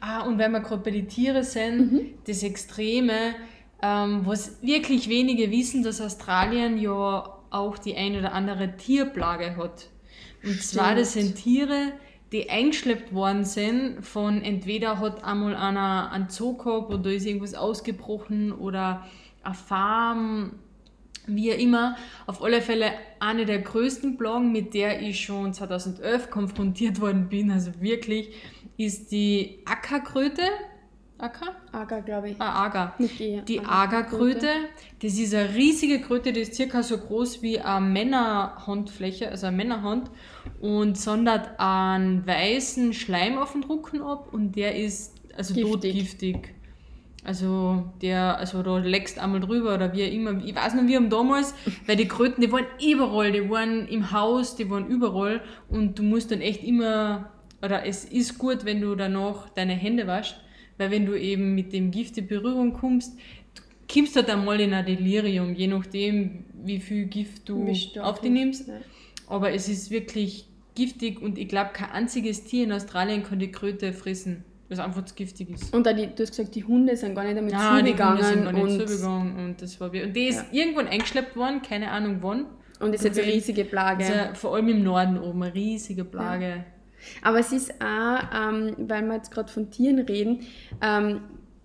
Ah, 0.00 0.22
und 0.22 0.38
wenn 0.38 0.52
wir 0.52 0.60
gerade 0.60 0.82
bei 0.82 0.90
den 0.90 1.08
Tieren 1.08 1.42
sind, 1.42 1.92
Mhm. 1.92 2.00
das 2.26 2.42
Extreme, 2.42 3.12
ähm, 3.82 4.22
was 4.24 4.62
wirklich 4.62 5.08
wenige 5.10 5.50
wissen, 5.50 5.82
dass 5.82 6.00
Australien 6.00 6.78
ja 6.78 7.35
auch 7.50 7.78
die 7.78 7.96
ein 7.96 8.16
oder 8.16 8.32
andere 8.32 8.76
Tierplage 8.76 9.56
hat. 9.56 9.88
Und 10.44 10.62
zwar, 10.62 10.94
das 10.94 11.10
Stimmt. 11.10 11.26
sind 11.26 11.36
Tiere, 11.36 11.92
die 12.32 12.50
eingeschleppt 12.50 13.14
worden 13.14 13.44
sind 13.44 14.04
von 14.04 14.42
entweder 14.42 14.98
hat 14.98 15.24
einmal 15.24 15.54
einer 15.54 16.10
einen 16.10 16.28
Zoo 16.28 16.56
gehabt 16.56 16.92
oder 16.92 17.12
ist 17.12 17.26
irgendwas 17.26 17.54
ausgebrochen 17.54 18.52
oder 18.52 19.06
eine 19.42 19.54
Farm, 19.54 20.52
wie 21.26 21.52
auch 21.52 21.58
immer. 21.58 21.96
Auf 22.26 22.42
alle 22.42 22.62
Fälle 22.62 22.92
eine 23.20 23.46
der 23.46 23.60
größten 23.60 24.16
Plagen, 24.16 24.52
mit 24.52 24.74
der 24.74 25.00
ich 25.02 25.20
schon 25.20 25.54
2011 25.54 26.30
konfrontiert 26.30 27.00
worden 27.00 27.28
bin, 27.28 27.50
also 27.50 27.70
wirklich, 27.80 28.34
ist 28.76 29.12
die 29.12 29.60
Ackerkröte. 29.64 30.42
Acker? 31.18 31.52
Agar, 31.72 32.02
glaube 32.02 32.30
ich. 32.30 32.36
Ah, 32.40 32.92
G, 32.98 33.40
Die 33.48 33.60
Agar- 33.60 34.04
Agerkröte, 34.04 34.48
das 35.00 35.14
ist 35.18 35.34
eine 35.34 35.54
riesige 35.54 36.00
Kröte, 36.00 36.32
die 36.32 36.40
ist 36.40 36.54
circa 36.54 36.82
so 36.82 36.98
groß 36.98 37.40
wie 37.42 37.58
eine 37.58 37.86
Männerhandfläche, 37.86 39.30
also 39.30 39.46
eine 39.46 39.56
Männerhand, 39.56 40.10
und 40.60 40.98
sondert 40.98 41.58
einen 41.58 42.26
weißen 42.26 42.92
Schleim 42.92 43.38
auf 43.38 43.52
den 43.52 43.64
Rücken 43.64 44.02
ab 44.02 44.28
und 44.32 44.56
der 44.56 44.76
ist 44.76 45.14
also 45.36 45.54
Giftig. 45.54 45.72
totgiftig. 45.72 46.54
Also 47.24 47.84
der, 48.02 48.38
also 48.38 48.62
da 48.62 48.78
leckst 48.78 49.18
einmal 49.18 49.40
drüber 49.40 49.74
oder 49.74 49.92
wie 49.92 50.04
auch 50.06 50.12
immer. 50.12 50.44
Ich 50.44 50.54
weiß 50.54 50.74
noch, 50.74 50.86
wir 50.86 50.96
haben 50.96 51.10
damals, 51.10 51.54
weil 51.86 51.96
die 51.96 52.06
Kröten, 52.06 52.40
die 52.40 52.52
waren 52.52 52.66
überall, 52.80 53.32
die 53.32 53.50
waren 53.50 53.88
im 53.88 54.12
Haus, 54.12 54.54
die 54.54 54.70
waren 54.70 54.86
überall 54.86 55.40
und 55.68 55.98
du 55.98 56.02
musst 56.04 56.30
dann 56.30 56.40
echt 56.40 56.62
immer, 56.62 57.30
oder 57.62 57.84
es 57.84 58.04
ist 58.04 58.38
gut, 58.38 58.64
wenn 58.64 58.80
du 58.80 58.94
danach 58.94 59.48
deine 59.50 59.72
Hände 59.72 60.06
waschst, 60.06 60.36
weil 60.78 60.90
wenn 60.90 61.06
du 61.06 61.14
eben 61.18 61.54
mit 61.54 61.72
dem 61.72 61.90
Gift 61.90 62.18
in 62.18 62.26
Berührung 62.26 62.72
kommst, 62.72 63.16
du 63.54 63.62
kommst 63.92 64.16
halt 64.16 64.28
einmal 64.30 64.60
in 64.60 64.72
ein 64.74 64.84
Delirium, 64.84 65.54
je 65.54 65.66
nachdem, 65.68 66.44
wie 66.64 66.80
viel 66.80 67.06
Gift 67.06 67.48
du 67.48 67.66
auf 68.00 68.20
dich 68.20 68.30
nimmst. 68.30 68.68
Ja. 68.68 68.74
Aber 69.28 69.52
es 69.52 69.68
ist 69.68 69.90
wirklich 69.90 70.48
giftig 70.74 71.20
und 71.22 71.38
ich 71.38 71.48
glaube, 71.48 71.70
kein 71.72 71.90
einziges 71.90 72.44
Tier 72.44 72.64
in 72.64 72.72
Australien 72.72 73.22
kann 73.22 73.38
die 73.38 73.50
Kröte 73.50 73.92
fressen, 73.92 74.44
weil 74.68 74.78
es 74.78 74.84
einfach 74.84 75.04
zu 75.04 75.14
giftig 75.14 75.50
ist. 75.50 75.74
Und 75.74 75.86
die, 75.86 76.06
du 76.14 76.22
hast 76.22 76.30
gesagt, 76.30 76.54
die 76.54 76.64
Hunde 76.64 76.96
sind 76.96 77.14
gar 77.14 77.24
nicht 77.24 77.36
damit 77.36 77.52
Ja, 77.52 77.80
die 77.80 77.92
Hunde 77.92 78.22
sind 78.22 78.44
zugegangen. 78.44 78.44
gar 78.44 78.52
nicht 78.52 78.80
und, 78.80 78.88
zugegangen 78.88 79.36
und 79.46 79.62
das 79.62 79.80
war 79.80 79.92
wir- 79.92 80.04
Und 80.04 80.14
die 80.14 80.26
ist 80.28 80.44
irgendwann 80.52 80.86
eingeschleppt 80.88 81.34
worden, 81.36 81.62
keine 81.62 81.90
Ahnung 81.90 82.18
wann. 82.20 82.46
und 82.78 82.94
ist 82.94 83.04
jetzt 83.04 83.18
eine 83.18 83.32
riesige 83.32 83.64
Plage. 83.64 84.04
Also, 84.04 84.34
vor 84.34 84.54
allem 84.54 84.68
im 84.68 84.82
Norden 84.84 85.18
oben, 85.18 85.42
eine 85.42 85.54
riesige 85.54 86.04
Plage. 86.04 86.64
Aber 87.22 87.38
es 87.38 87.52
ist 87.52 87.74
auch, 87.80 88.18
ähm, 88.34 88.74
weil 88.78 89.02
wir 89.02 89.14
jetzt 89.14 89.30
gerade 89.30 89.50
von 89.52 89.70
Tieren 89.70 89.98
reden, 90.00 90.40
ähm, 90.82 91.20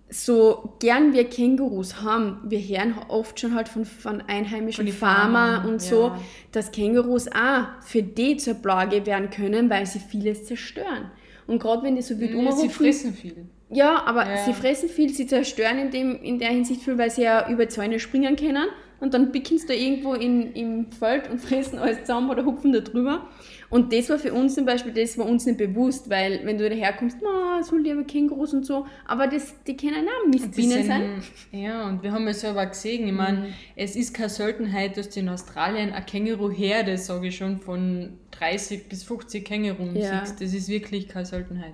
so 0.08 0.74
gern 0.78 1.14
wir 1.14 1.24
Kängurus 1.24 2.02
haben, 2.02 2.38
wir 2.44 2.58
hören 2.60 2.94
oft 3.08 3.40
schon 3.40 3.54
halt 3.54 3.68
von, 3.68 3.86
von 3.86 4.20
einheimischen 4.20 4.86
Von 4.88 4.94
Farmern, 4.94 5.66
und 5.66 5.80
so, 5.80 6.08
ja. 6.08 6.20
dass 6.52 6.70
Kängurus 6.70 7.28
auch 7.28 7.64
für 7.82 8.02
die 8.02 8.36
zur 8.36 8.54
Plage 8.54 9.06
werden 9.06 9.30
können, 9.30 9.70
weil 9.70 9.86
sie 9.86 10.00
vieles 10.00 10.44
zerstören. 10.44 11.10
Und 11.46 11.60
gerade 11.60 11.82
wenn 11.82 11.96
die 11.96 12.02
so 12.02 12.18
wild 12.20 12.30
Ja, 12.30 12.36
sie 12.36 12.40
umrufen, 12.46 12.70
fressen 12.70 13.14
viel. 13.14 13.46
ja, 13.70 14.02
aber 14.04 14.28
Ja. 14.28 14.36
sie 14.44 14.52
fressen 14.52 14.90
viel, 14.90 15.08
sie 15.14 15.26
zerstören 15.26 15.78
in, 15.78 15.90
dem, 15.90 16.22
in 16.22 16.38
der 16.38 16.48
Hinsicht 16.50 16.82
viel, 16.82 16.98
weil 16.98 17.10
sie 17.10 17.22
ja 17.22 17.48
über 17.48 17.68
Zäune 17.70 17.98
springen 17.98 18.36
können 18.36 18.66
und 19.02 19.12
dann 19.12 19.32
picken 19.32 19.58
sie 19.58 19.66
da 19.66 19.74
irgendwo 19.74 20.14
in, 20.14 20.52
im 20.54 20.90
Feld 20.92 21.28
und 21.30 21.38
fressen 21.46 21.78
alles 21.78 22.00
zusammen 22.00 22.30
oder 22.30 22.44
hupfen 22.46 22.72
da 22.72 22.80
drüber. 22.80 23.28
Und 23.68 23.92
das 23.92 24.10
war 24.10 24.18
für 24.18 24.34
uns 24.34 24.54
zum 24.54 24.66
Beispiel, 24.66 24.92
das 24.92 25.16
war 25.16 25.24
uns 25.26 25.46
nicht 25.46 25.56
bewusst, 25.58 26.08
weil 26.10 26.40
wenn 26.44 26.58
du 26.58 26.68
daherkommst, 26.68 27.16
na, 27.22 27.62
so 27.62 27.76
liebe 27.76 28.04
Kängurus 28.04 28.52
und 28.52 28.66
so, 28.66 28.86
aber 29.06 29.26
das, 29.28 29.54
die 29.66 29.76
können 29.76 30.06
auch 30.06 30.28
Mistbienen 30.28 30.78
sind- 30.78 30.86
sein. 30.86 31.22
Ja, 31.52 31.88
und 31.88 32.02
wir 32.02 32.12
haben 32.12 32.26
ja 32.26 32.34
selber 32.34 32.66
gesehen, 32.66 33.06
ich 33.06 33.14
meine, 33.14 33.46
es 33.74 33.96
ist 33.96 34.12
keine 34.14 34.28
Seltenheit, 34.28 34.96
dass 34.98 35.08
du 35.08 35.20
in 35.20 35.28
Australien 35.30 35.92
eine 35.92 36.04
Känguru-Herde, 36.04 36.98
sage 36.98 37.28
ich 37.28 37.36
schon, 37.36 37.60
von 37.60 38.10
30 38.32 38.88
bis 38.90 39.04
50 39.04 39.42
Kängurus 39.44 39.88
Ja. 39.94 40.20
siehst. 40.20 40.40
Das 40.42 40.52
ist 40.52 40.68
wirklich 40.68 41.08
keine 41.08 41.24
Seltenheit. 41.26 41.72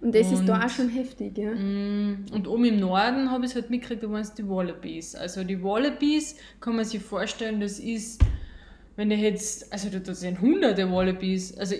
Und 0.00 0.14
das 0.14 0.32
ist 0.32 0.46
da 0.46 0.54
Und- 0.56 0.62
auch 0.64 0.68
schon 0.70 0.88
heftig, 0.88 1.36
ja. 1.36 1.50
Mm, 1.52 2.24
Und 2.32 2.48
oben 2.48 2.64
im 2.64 2.80
Norden 2.80 3.30
habe 3.30 3.44
ich 3.44 3.50
es 3.50 3.54
halt 3.54 3.68
mitgekriegt, 3.68 4.02
da 4.02 4.10
waren 4.10 4.22
es 4.22 4.32
die 4.32 4.48
Wallabies. 4.48 5.14
Also 5.14 5.44
die 5.44 5.62
Wallabies 5.62 6.36
kann 6.60 6.76
man 6.76 6.84
sich 6.86 7.02
vorstellen, 7.02 7.60
das 7.60 7.78
ist, 7.78 8.22
wenn 8.96 9.10
ich 9.10 9.20
jetzt, 9.20 9.70
also 9.72 9.88
da, 9.98 10.14
sind 10.14 10.40
hunderte 10.40 10.90
Wallabies. 10.90 11.56
Also, 11.58 11.74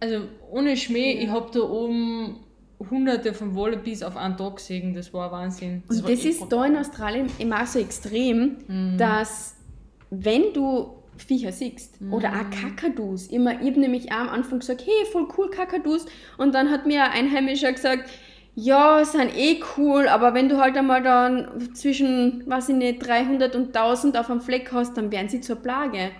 also 0.00 0.20
ohne 0.50 0.76
Schmäh, 0.76 1.22
ich 1.22 1.28
habe 1.28 1.50
da 1.52 1.60
oben 1.60 2.36
hunderte 2.90 3.34
von 3.34 3.54
Wallabies 3.54 4.02
auf 4.02 4.16
einen 4.16 4.36
Tag 4.36 4.56
gesehen, 4.56 4.94
das 4.94 5.12
war 5.12 5.30
Wahnsinn. 5.30 5.82
Und 5.88 6.02
war 6.02 6.10
das 6.10 6.20
echt 6.20 6.24
ist 6.24 6.48
da 6.48 6.64
in 6.64 6.76
Australien 6.76 7.26
immer 7.38 7.66
so 7.66 7.78
extrem, 7.78 8.96
dass 8.96 9.56
wenn 10.10 10.52
du 10.54 10.94
Viecher 11.18 11.52
siehst 11.52 11.98
oder 12.10 12.30
auch 12.30 12.50
Kakadus, 12.50 13.26
immer, 13.26 13.60
ich 13.60 13.68
habe 13.68 13.80
nämlich 13.80 14.12
auch 14.12 14.18
am 14.18 14.28
Anfang 14.28 14.60
gesagt, 14.60 14.84
hey, 14.86 15.06
voll 15.10 15.28
cool 15.36 15.50
Kakadus 15.50 16.06
und 16.36 16.54
dann 16.54 16.70
hat 16.70 16.86
mir 16.86 17.04
ein 17.04 17.26
Einheimischer 17.26 17.72
gesagt, 17.72 18.08
ja, 18.54 19.04
sind 19.04 19.36
eh 19.36 19.60
cool, 19.76 20.08
aber 20.08 20.34
wenn 20.34 20.48
du 20.48 20.58
halt 20.58 20.76
einmal 20.76 21.02
dann 21.02 21.74
zwischen, 21.74 22.42
weiß 22.46 22.70
ich 22.70 22.74
nicht, 22.74 23.06
300 23.06 23.54
und 23.54 23.76
1000 23.76 24.18
auf 24.18 24.30
einem 24.30 24.40
Fleck 24.40 24.72
hast, 24.72 24.96
dann 24.96 25.12
werden 25.12 25.28
sie 25.28 25.40
zur 25.40 25.56
Plage. 25.56 26.10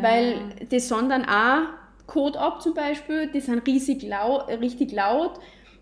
Weil 0.00 0.36
die 0.70 0.80
sondern 0.80 1.26
auch 1.26 1.68
Kot 2.06 2.36
ab 2.36 2.62
zum 2.62 2.74
Beispiel, 2.74 3.28
die 3.28 3.40
sind 3.40 3.66
riesig 3.66 4.02
laut, 4.02 4.48
richtig 4.48 4.92
laut, 4.92 5.38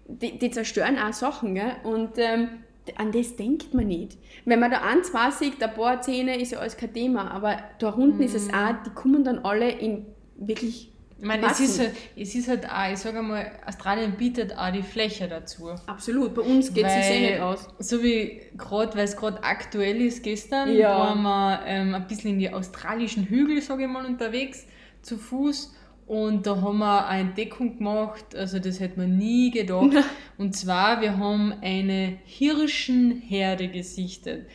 die, 0.06 0.38
die 0.38 0.50
zerstören 0.50 0.98
auch 0.98 1.12
Sachen. 1.12 1.54
Gell? 1.54 1.76
Und 1.84 2.12
ähm, 2.16 2.64
an 2.96 3.12
das 3.12 3.36
denkt 3.36 3.74
man 3.74 3.86
nicht. 3.86 4.18
Wenn 4.44 4.60
man 4.60 4.70
da 4.70 4.82
ein, 4.82 5.04
zwei 5.04 5.30
sieht, 5.30 5.62
ein 5.62 5.72
paar 5.74 6.00
Zähne, 6.02 6.40
ist 6.40 6.52
ja 6.52 6.58
alles 6.58 6.76
kein 6.76 6.92
Thema, 6.92 7.30
aber 7.30 7.58
da 7.78 7.90
unten 7.90 8.22
ist 8.22 8.34
es 8.34 8.52
auch, 8.52 8.72
die 8.84 8.90
kommen 8.90 9.24
dann 9.24 9.38
alle 9.40 9.70
in 9.70 10.06
wirklich 10.36 10.90
Ich 11.20 11.24
meine, 11.24 11.46
es 11.46 11.60
ist, 11.60 11.78
halt, 11.78 11.92
es 12.16 12.34
ist 12.34 12.48
halt 12.48 12.68
auch, 12.68 12.92
ich 12.92 12.98
sage 12.98 13.22
mal, 13.22 13.52
Australien 13.64 14.16
bietet 14.16 14.58
auch 14.58 14.72
die 14.72 14.82
Fläche 14.82 15.28
dazu. 15.28 15.70
Absolut, 15.86 16.34
bei 16.34 16.42
uns 16.42 16.74
geht 16.74 16.84
es 16.84 16.92
eh 17.10 17.20
nicht 17.20 17.40
aus. 17.40 17.68
So 17.78 18.02
wie 18.02 18.40
gerade, 18.56 18.96
weil 18.96 19.04
es 19.04 19.16
gerade 19.16 19.42
aktuell 19.44 20.00
ist, 20.00 20.24
gestern 20.24 20.74
Ja. 20.74 20.98
waren 20.98 21.22
wir 21.22 21.60
ähm, 21.66 21.94
ein 21.94 22.06
bisschen 22.08 22.30
in 22.32 22.38
die 22.40 22.52
australischen 22.52 23.24
Hügel, 23.26 23.62
sage 23.62 23.84
ich 23.84 23.88
mal, 23.88 24.04
unterwegs, 24.04 24.66
zu 25.02 25.16
Fuß. 25.16 25.72
Und 26.06 26.46
da 26.46 26.60
haben 26.60 26.78
wir 26.78 27.06
eine 27.06 27.28
Entdeckung 27.28 27.78
gemacht, 27.78 28.34
also 28.34 28.58
das 28.58 28.80
hätte 28.80 28.98
man 28.98 29.16
nie 29.16 29.50
gedacht. 29.50 30.04
Und 30.36 30.56
zwar, 30.56 31.00
wir 31.00 31.16
haben 31.16 31.54
eine 31.62 32.18
Hirschenherde 32.24 33.68
gesichtet. 33.68 34.46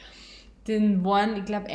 Den 0.68 1.06
waren, 1.06 1.38
ich 1.38 1.46
glaube, 1.46 1.68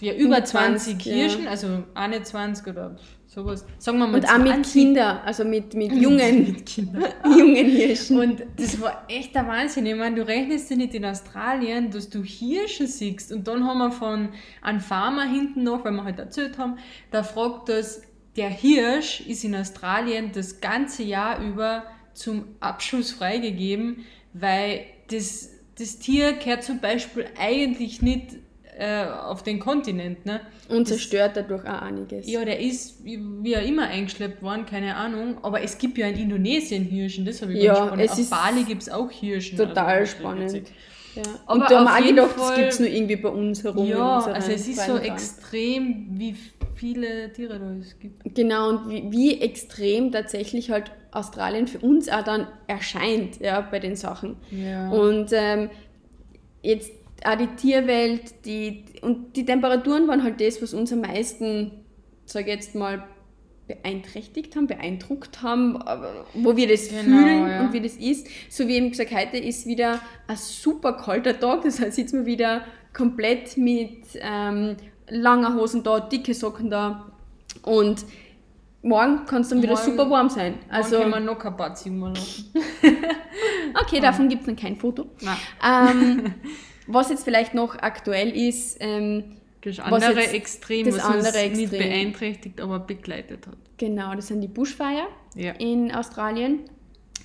ja, 0.00 0.14
über 0.14 0.44
20, 0.44 0.98
20 0.98 1.04
ja. 1.04 1.12
Hirschen, 1.12 1.48
also 1.48 1.82
21 1.94 2.66
oder 2.68 2.96
sowas. 3.26 3.66
Sagen 3.78 3.98
wir 3.98 4.06
mal 4.06 4.16
Und 4.16 4.24
auch 4.26 4.38
mit 4.38 4.52
20 4.52 4.72
Kindern, 4.72 5.18
also 5.24 5.44
mit, 5.44 5.74
mit 5.74 5.92
jungen, 5.92 6.44
mit 6.52 6.64
Kindern. 6.64 7.04
jungen 7.24 7.66
Hirschen. 7.66 8.20
Und 8.20 8.42
das 8.56 8.80
war 8.80 9.04
echt 9.08 9.34
der 9.34 9.46
Wahnsinn. 9.46 9.86
Ich 9.86 9.96
meine, 9.96 10.16
du 10.16 10.26
rechnest 10.26 10.70
dir 10.70 10.76
nicht 10.76 10.94
in 10.94 11.04
Australien, 11.04 11.90
dass 11.90 12.08
du 12.08 12.22
Hirsche 12.22 12.86
siehst. 12.86 13.32
Und 13.32 13.46
dann 13.46 13.64
haben 13.64 13.78
wir 13.78 13.90
von 13.90 14.30
einem 14.62 14.80
Farmer 14.80 15.24
hinten 15.24 15.64
noch, 15.64 15.84
weil 15.84 15.92
wir 15.92 16.04
halt 16.04 16.18
erzählt 16.18 16.56
haben, 16.58 16.78
der 17.12 17.24
fragt 17.24 17.68
das, 17.68 18.02
der 18.36 18.50
Hirsch 18.50 19.20
ist 19.20 19.44
in 19.44 19.54
Australien 19.54 20.30
das 20.32 20.60
ganze 20.60 21.02
Jahr 21.02 21.40
über 21.42 21.84
zum 22.14 22.44
Abschuss 22.60 23.12
freigegeben, 23.12 24.04
weil 24.32 24.86
das, 25.10 25.50
das 25.78 25.98
Tier 25.98 26.34
gehört 26.34 26.62
zum 26.62 26.80
Beispiel 26.80 27.26
eigentlich 27.38 28.02
nicht 28.02 28.36
äh, 28.78 29.04
auf 29.06 29.42
den 29.42 29.58
Kontinent. 29.58 30.26
Ne? 30.26 30.40
Und 30.68 30.86
zerstört 30.86 31.36
dadurch 31.36 31.64
auch 31.64 31.82
einiges. 31.82 32.28
Ja, 32.28 32.44
der 32.44 32.60
ist 32.60 33.04
wie 33.04 33.52
er 33.52 33.62
immer 33.62 33.88
eingeschleppt 33.88 34.42
worden, 34.42 34.66
keine 34.66 34.96
Ahnung. 34.96 35.38
Aber 35.42 35.62
es 35.62 35.78
gibt 35.78 35.96
ja 35.98 36.06
in 36.08 36.18
Indonesien 36.18 36.84
Hirschen, 36.84 37.24
das 37.24 37.40
habe 37.42 37.54
ich 37.54 37.62
Ja, 37.62 37.74
ganz 37.74 38.02
spannend. 38.02 38.10
Auf 38.10 38.30
Bali 38.30 38.64
gibt 38.64 38.82
es 38.82 38.88
auch 38.90 39.10
Hirschen. 39.10 39.56
Total 39.56 40.00
also, 40.00 40.16
spannend. 40.18 40.52
witzig. 40.52 40.74
Ja. 41.16 41.22
Aber 41.46 41.54
Und 41.54 41.70
da 41.70 41.84
haben 41.86 42.06
wir 42.06 42.22
auch 42.22 42.28
gedacht, 42.28 42.38
das 42.38 42.54
gibt 42.54 42.68
es 42.68 42.80
nur 42.80 42.88
irgendwie 42.88 43.16
bei 43.16 43.28
uns 43.28 43.64
herum. 43.64 43.86
Ja, 43.86 44.20
also 44.20 44.52
es 44.52 44.68
ist 44.68 44.86
so 44.86 44.96
extrem, 44.96 46.06
wie 46.10 46.36
viele 46.74 47.32
Tiere 47.32 47.58
da 47.58 47.72
es 47.80 47.98
gibt. 47.98 48.34
Genau, 48.34 48.68
und 48.68 48.90
wie, 48.90 49.10
wie 49.10 49.40
extrem 49.40 50.12
tatsächlich 50.12 50.70
halt 50.70 50.92
Australien 51.10 51.66
für 51.66 51.78
uns 51.78 52.08
auch 52.08 52.22
dann 52.22 52.46
erscheint, 52.66 53.40
ja, 53.40 53.60
bei 53.60 53.78
den 53.78 53.96
Sachen. 53.96 54.36
Ja. 54.50 54.90
Und 54.90 55.30
ähm, 55.32 55.70
jetzt 56.62 56.92
auch 57.24 57.36
die 57.36 57.48
Tierwelt, 57.56 58.44
die, 58.44 58.84
und 59.02 59.36
die 59.36 59.44
Temperaturen 59.44 60.06
waren 60.08 60.22
halt 60.22 60.40
das, 60.40 60.60
was 60.60 60.74
uns 60.74 60.92
am 60.92 61.00
meisten, 61.00 61.70
sage 62.26 62.50
ich 62.50 62.56
jetzt 62.56 62.74
mal, 62.74 63.04
beeinträchtigt 63.66 64.54
haben, 64.56 64.66
beeindruckt 64.66 65.42
haben, 65.42 65.78
wo 66.34 66.56
wir 66.56 66.68
das 66.68 66.88
Genau, 66.88 67.02
fühlen 67.02 67.48
ja. 67.48 67.60
und 67.62 67.72
wie 67.72 67.80
das 67.80 67.94
ist. 67.96 68.26
So 68.48 68.68
wie 68.68 68.76
eben 68.76 68.90
gesagt, 68.90 69.12
heute 69.14 69.38
ist 69.38 69.66
wieder 69.66 70.00
ein 70.28 70.36
super 70.36 70.92
kalter 70.92 71.38
Tag, 71.38 71.62
das 71.64 71.80
heißt, 71.80 71.96
sitzen 71.96 72.20
wir 72.20 72.26
wieder 72.26 72.62
komplett 72.92 73.56
mit 73.56 74.04
ähm, 74.20 74.76
langer 75.08 75.54
Hosen 75.54 75.82
da, 75.82 76.00
dicke 76.00 76.32
Socken 76.34 76.70
da 76.70 77.10
und 77.62 78.04
morgen 78.82 79.24
kann 79.26 79.42
es 79.42 79.48
dann 79.48 79.60
wieder 79.62 79.74
Morgen- 79.74 79.84
super 79.90 80.10
warm 80.10 80.28
sein. 80.30 80.54
Also 80.68 81.00
kann 81.00 81.10
man 81.10 81.24
noch 81.24 81.44
ein 81.44 81.56
paar 81.56 81.74
wir 81.74 81.90
noch. 82.10 82.14
okay, 83.82 84.00
davon 84.00 84.28
gibt 84.28 84.42
es 84.42 84.46
dann 84.46 84.56
kein 84.56 84.76
Foto. 84.76 85.06
Ähm, 85.64 86.34
was 86.86 87.10
jetzt 87.10 87.24
vielleicht 87.24 87.52
noch 87.54 87.76
aktuell 87.80 88.30
ist, 88.36 88.76
ähm, 88.80 89.36
Das 89.66 89.80
andere 89.80 90.26
Extrem, 90.28 90.86
das 90.86 90.96
was 90.96 91.04
uns 91.04 91.26
andere 91.26 91.48
nicht 91.50 91.60
Extrem. 91.72 91.78
beeinträchtigt, 91.90 92.60
aber 92.60 92.78
begleitet 92.80 93.46
hat. 93.46 93.56
genau, 93.76 94.14
das 94.14 94.28
sind 94.28 94.40
die 94.40 94.48
Bushfire 94.48 95.06
Ja. 95.34 95.52
in 95.52 95.92
Australien, 95.94 96.60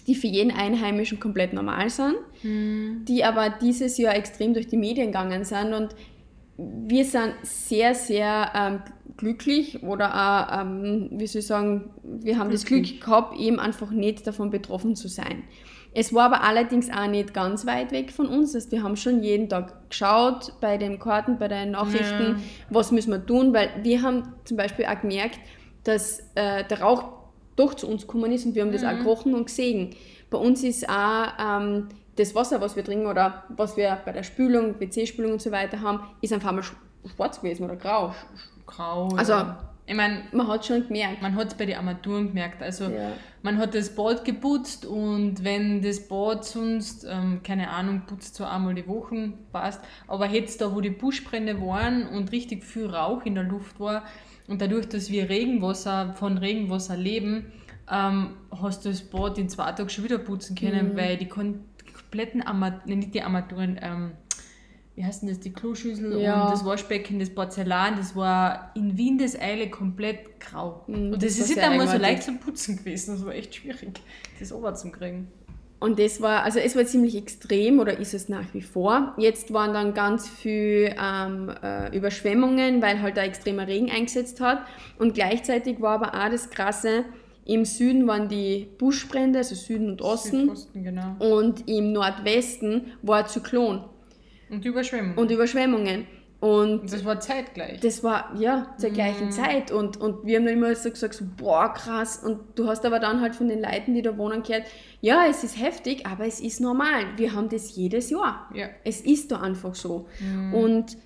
die 0.08 0.15
für 0.15 0.27
jeden 0.27 0.51
Einheimischen 0.51 1.19
komplett 1.19 1.54
normal 1.54 1.89
sind, 1.89 2.15
Hm. 2.41 3.06
die 3.08 3.23
aber 3.23 3.49
dieses 3.62 3.97
Jahr 3.97 4.15
extrem 4.15 4.54
durch 4.54 4.67
die 4.67 4.77
Medien 4.77 5.08
gegangen 5.08 5.43
sind 5.45 5.73
und 5.73 5.95
wir 6.58 7.06
sind 7.06 7.34
sehr, 7.43 7.95
sehr 7.95 8.51
ähm, 8.56 8.82
glücklich 9.17 9.82
oder 9.84 10.13
auch, 10.13 10.62
ähm, 10.62 11.10
wie 11.13 11.25
soll 11.27 11.39
ich 11.39 11.47
sagen, 11.47 11.89
wir 12.04 12.38
haben 12.38 12.51
das 12.51 12.65
Glücklich. 12.65 12.93
Glück 12.99 13.06
gehabt, 13.06 13.39
eben 13.39 13.60
einfach 13.60 13.89
nicht 13.91 14.27
davon 14.27 14.51
betroffen 14.51 14.95
zu 14.95 15.08
sein. 15.08 15.43
Es 15.93 16.13
war 16.13 16.25
aber 16.25 16.41
allerdings 16.43 16.89
auch 16.89 17.08
nicht 17.08 17.34
ganz 17.34 17.65
weit 17.65 17.91
weg 17.91 18.12
von 18.12 18.27
uns. 18.27 18.56
Also 18.56 18.71
wir 18.71 18.82
haben 18.84 18.95
schon 18.95 19.21
jeden 19.23 19.49
Tag 19.49 19.89
geschaut 19.89 20.54
bei 20.62 20.77
den 20.77 20.99
Karten, 20.99 21.38
bei 21.38 21.47
den 21.49 21.71
Nachrichten, 21.71 22.36
Ja. 22.38 22.43
was 22.69 22.91
müssen 22.91 23.12
wir 23.12 23.25
tun, 23.25 23.54
weil 23.54 23.69
wir 23.84 24.01
haben 24.01 24.23
zum 24.45 24.56
Beispiel 24.58 24.86
auch 24.86 25.01
gemerkt, 25.01 25.39
dass 25.84 26.19
äh, 26.36 26.63
der 26.65 26.82
Rauch 26.82 27.04
doch 27.58 27.73
zu 27.73 27.88
uns 27.89 28.04
gekommen 28.04 28.32
ist 28.32 28.45
und 28.45 28.56
wir 28.56 28.62
haben 28.63 28.71
das 28.71 28.84
auch 28.86 28.97
gerochen 28.97 29.36
und 29.36 29.45
gesehen. 29.47 29.93
Bei 30.30 30.38
uns 30.38 30.63
ist 30.63 30.88
auch 30.88 31.27
ähm, 31.39 31.89
das 32.15 32.34
Wasser, 32.36 32.62
was 32.62 32.75
wir 32.77 32.86
trinken 32.86 33.08
oder 33.08 33.43
was 33.49 33.75
wir 33.75 33.97
bei 34.06 34.13
der 34.13 34.23
Spülung, 34.23 34.80
WC-Spülung 34.80 35.34
und 35.34 35.41
so 35.41 35.51
weiter 35.51 35.82
haben, 35.82 35.99
ist 36.21 36.32
einfach 36.32 36.51
mal 36.54 36.62
sch- 36.62 36.73
schwarz 37.15 37.41
gewesen 37.41 37.65
oder 37.65 37.75
grau. 37.75 38.15
Grau. 38.65 39.10
Also- 39.17 39.34
ja. 39.34 39.58
Ich 39.86 39.96
meine, 39.96 40.24
Man 40.32 40.48
hat 40.48 40.65
schon 40.65 40.88
gemerkt. 40.88 41.22
man 41.22 41.36
hat 41.36 41.48
es 41.50 41.54
bei 41.56 41.65
den 41.65 41.76
Armaturen 41.78 42.28
gemerkt. 42.28 42.62
Also 42.62 42.86
Ja. 42.86 43.12
man 43.41 43.58
hat 43.58 43.74
das 43.76 43.94
Bad 43.96 44.24
geputzt 44.24 44.86
und 44.86 45.44
wenn 45.44 45.82
das 45.82 46.08
Bad 46.08 46.46
sonst, 46.46 47.06
ähm, 47.10 47.41
keine 47.44 47.70
Ahnung, 47.70 48.04
putzt 48.08 48.36
so 48.36 48.46
einmal 48.46 48.74
die 48.76 48.88
Woche, 48.88 49.34
passt. 49.52 49.82
Aber 50.08 50.28
jetzt 50.28 50.62
da, 50.62 50.74
wo 50.74 50.82
die 50.82 50.91
Buschbrände 50.91 51.60
waren 51.62 52.08
und 52.08 52.32
richtig 52.32 52.63
viel 52.63 52.86
Rauch 52.88 53.26
in 53.26 53.36
der 53.36 53.44
Luft 53.44 53.80
war 53.80 54.04
und 54.48 54.62
dadurch, 54.62 54.88
dass 54.88 55.10
wir 55.12 55.30
Regenwasser, 55.30 56.13
von 56.13 56.38
Regenwasser 56.38 56.96
leben, 56.96 57.52
ähm, 57.91 58.36
hast 58.62 58.86
du 58.86 58.89
das 58.89 59.02
Bad 59.02 59.38
in 59.38 59.50
zwei 59.50 59.72
Tagen 59.74 59.89
schon 59.89 60.04
wieder 60.06 60.20
putzen 60.20 60.56
können, 60.56 60.96
weil 60.96 61.17
die, 61.17 61.28
kon 61.28 61.65
die 61.86 61.91
kompletten 61.91 62.41
Armaturen, 62.41 63.00
nicht 63.00 63.13
die 63.13 63.22
Armaturen, 63.24 63.78
ähm, 63.82 64.12
wie 64.95 65.06
heißt 65.06 65.21
denn 65.21 65.30
das, 65.30 65.39
die 65.39 65.54
Kloschüssel 65.54 66.19
Ja. 66.21 66.45
und 66.45 66.51
das 66.51 66.65
Waschbecken, 66.65 67.19
das 67.19 67.30
Porzellan, 67.30 67.95
das 67.95 68.15
war 68.15 68.71
in 68.75 68.97
Windeseile 68.97 69.69
komplett 69.69 70.39
grau. 70.39 70.84
Mhm, 70.88 71.13
und 71.13 71.23
das 71.23 71.38
das, 71.38 71.39
ist 71.39 71.56
nicht 71.56 71.60
einmal 71.60 71.88
so 71.88 71.97
leicht 71.97 72.23
zum 72.23 72.39
Putzen 72.39 72.77
gewesen. 72.77 73.15
Das 73.15 73.25
war 73.25 73.34
echt 73.34 73.56
schwierig, 73.56 74.01
das 74.39 74.51
ober 74.51 74.73
zu 74.75 74.91
kriegen. 74.91 75.27
Und 75.80 75.97
das 75.97 76.21
war, 76.21 76.43
also 76.43 76.60
es 76.60 76.75
war 76.75 76.86
ziemlich 76.86 77.15
extrem 77.15 77.80
oder 77.80 77.97
ist 77.97 78.13
es 78.13 78.30
nach 78.30 78.54
wie 78.54 78.62
vor. 78.62 79.15
Jetzt 79.17 79.51
waren 79.51 79.73
dann 79.73 79.95
ganz 79.95 80.30
viel 80.30 80.93
ähm, 81.01 81.51
äh, 81.63 81.95
Überschwemmungen, 81.97 82.84
weil 82.84 83.01
halt 83.01 83.17
da 83.17 83.23
extremer 83.23 83.67
Regen 83.67 83.89
eingesetzt 83.89 84.41
hat. 84.41 84.60
Und 84.99 85.15
gleichzeitig 85.15 85.82
war 85.82 85.95
aber 85.95 86.13
auch 86.13 86.30
das 86.30 86.51
Krasse, 86.51 87.06
im 87.45 87.65
Süden 87.65 88.06
waren 88.06 88.30
die 88.30 88.67
Buschbrände, 88.77 89.39
also 89.39 89.56
Süden 89.56 89.89
und 89.89 90.04
Osten. 90.04 90.41
Südosten, 90.41 90.84
genau. 90.84 91.15
Und 91.17 91.67
im 91.67 91.91
Nordwesten 91.93 92.91
war 93.01 93.25
Zyklon 93.25 93.84
Und 94.52 94.64
die 94.64 94.68
Überschwemmung. 94.68 95.18
und 95.18 95.32
Überschwemmungen. 95.32 96.06
Und 96.42 96.92
das 96.92 97.06
war 97.06 97.20
zeitgleich. 97.20 97.82
das 97.82 98.04
war 98.04 98.36
ja 98.36 98.74
zur 98.80 98.90
gleichen 98.90 99.32
Zeit 99.32 99.70
und, 99.70 99.98
und 99.98 100.26
wir 100.26 100.40
haben 100.40 100.46
dann 100.46 100.56
immer 100.56 100.74
so 100.74 100.90
gesagt, 100.90 101.14
so, 101.14 101.24
boah, 101.38 101.72
krass. 101.72 102.18
Und 102.24 102.40
du 102.56 102.68
hast 102.68 102.84
aber 102.84 102.98
dann 102.98 103.22
halt 103.22 103.36
von 103.36 103.48
den 103.48 103.62
Leuten, 103.62 103.94
die 103.94 104.02
da 104.02 104.18
wohnen, 104.18 104.42
gehört, 104.42 104.64
ja, 105.02 105.28
es 105.30 105.44
ist 105.44 105.62
heftig, 105.62 106.08
aber 106.08 106.26
es 106.26 106.40
ist 106.40 106.60
normal. 106.60 107.06
Wir 107.16 107.34
haben 107.34 107.48
das 107.50 107.76
jedes 107.76 108.10
Jahr. 108.10 108.50
ja. 108.56 108.70
Es 108.84 109.02
ist 109.02 109.32
da 109.32 109.40
einfach 109.42 109.76
so. 109.76 110.08
Und 110.52 110.98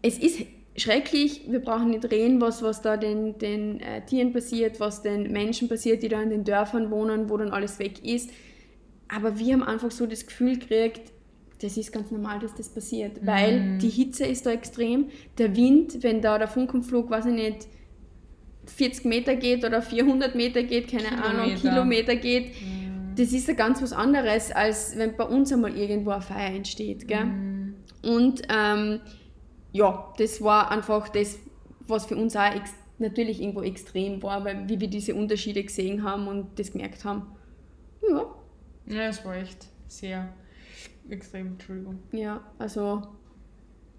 es 0.00 0.18
ist 0.18 0.46
schrecklich, 0.76 1.42
wir 1.48 1.60
brauchen 1.60 1.90
nicht 1.90 2.08
reden, 2.10 2.40
was, 2.40 2.62
was 2.62 2.82
da 2.82 2.96
den, 2.96 3.38
den 3.38 3.80
äh, 3.80 4.04
Tieren 4.06 4.32
passiert, 4.32 4.80
was 4.80 5.02
den 5.02 5.32
Menschen 5.32 5.68
passiert, 5.68 6.02
die 6.04 6.08
da 6.08 6.22
in 6.22 6.30
den 6.30 6.44
Dörfern 6.44 6.90
wohnen, 6.90 7.28
wo 7.28 7.36
dann 7.36 7.50
alles 7.50 7.78
weg 7.78 8.04
ist. 8.04 8.30
Aber 9.08 9.38
wir 9.38 9.54
haben 9.54 9.62
einfach 9.62 9.90
so 9.90 10.06
das 10.06 10.26
Gefühl 10.26 10.58
gekriegt, 10.58 11.11
das 11.62 11.76
ist 11.76 11.92
ganz 11.92 12.10
normal, 12.10 12.40
dass 12.40 12.54
das 12.54 12.68
passiert, 12.68 13.24
weil 13.24 13.78
die 13.78 13.88
Hitze 13.88 14.26
ist 14.26 14.46
da 14.46 14.50
extrem, 14.50 15.10
der 15.38 15.54
Wind, 15.56 16.02
wenn 16.02 16.20
da 16.20 16.36
der 16.38 16.48
Funkenflug, 16.48 17.08
weiß 17.08 17.26
ich 17.26 17.34
nicht, 17.34 17.68
40 18.66 19.04
Meter 19.04 19.36
geht 19.36 19.64
oder 19.64 19.82
400 19.82 20.34
Meter 20.34 20.62
geht, 20.62 20.88
keine 20.88 21.22
Ahnung, 21.22 21.54
Kilometer. 21.54 22.14
Kilometer 22.14 22.16
geht, 22.16 22.52
das 23.16 23.32
ist 23.32 23.48
ja 23.48 23.54
ganz 23.54 23.82
was 23.82 23.92
anderes, 23.92 24.50
als 24.50 24.96
wenn 24.96 25.16
bei 25.16 25.24
uns 25.24 25.52
einmal 25.52 25.76
irgendwo 25.76 26.10
ein 26.10 26.22
Feuer 26.22 26.50
entsteht. 26.54 27.06
Gell? 27.06 27.26
Und 28.02 28.42
ähm, 28.48 29.00
ja, 29.72 30.12
das 30.18 30.42
war 30.42 30.70
einfach 30.70 31.08
das, 31.08 31.38
was 31.86 32.06
für 32.06 32.16
uns 32.16 32.36
auch 32.36 32.50
natürlich 32.98 33.40
irgendwo 33.40 33.62
extrem 33.62 34.22
war, 34.22 34.44
weil 34.44 34.68
wie 34.68 34.80
wir 34.80 34.88
diese 34.88 35.14
Unterschiede 35.14 35.62
gesehen 35.62 36.02
haben 36.02 36.28
und 36.28 36.58
das 36.58 36.72
gemerkt 36.72 37.04
haben. 37.04 37.26
Ja, 38.08 38.26
ja, 38.86 39.08
es 39.08 39.24
war 39.24 39.36
echt 39.36 39.68
sehr 39.88 40.32
extrem, 41.10 41.48
Entschuldigung. 41.48 41.98
ja, 42.12 42.40
also. 42.58 43.02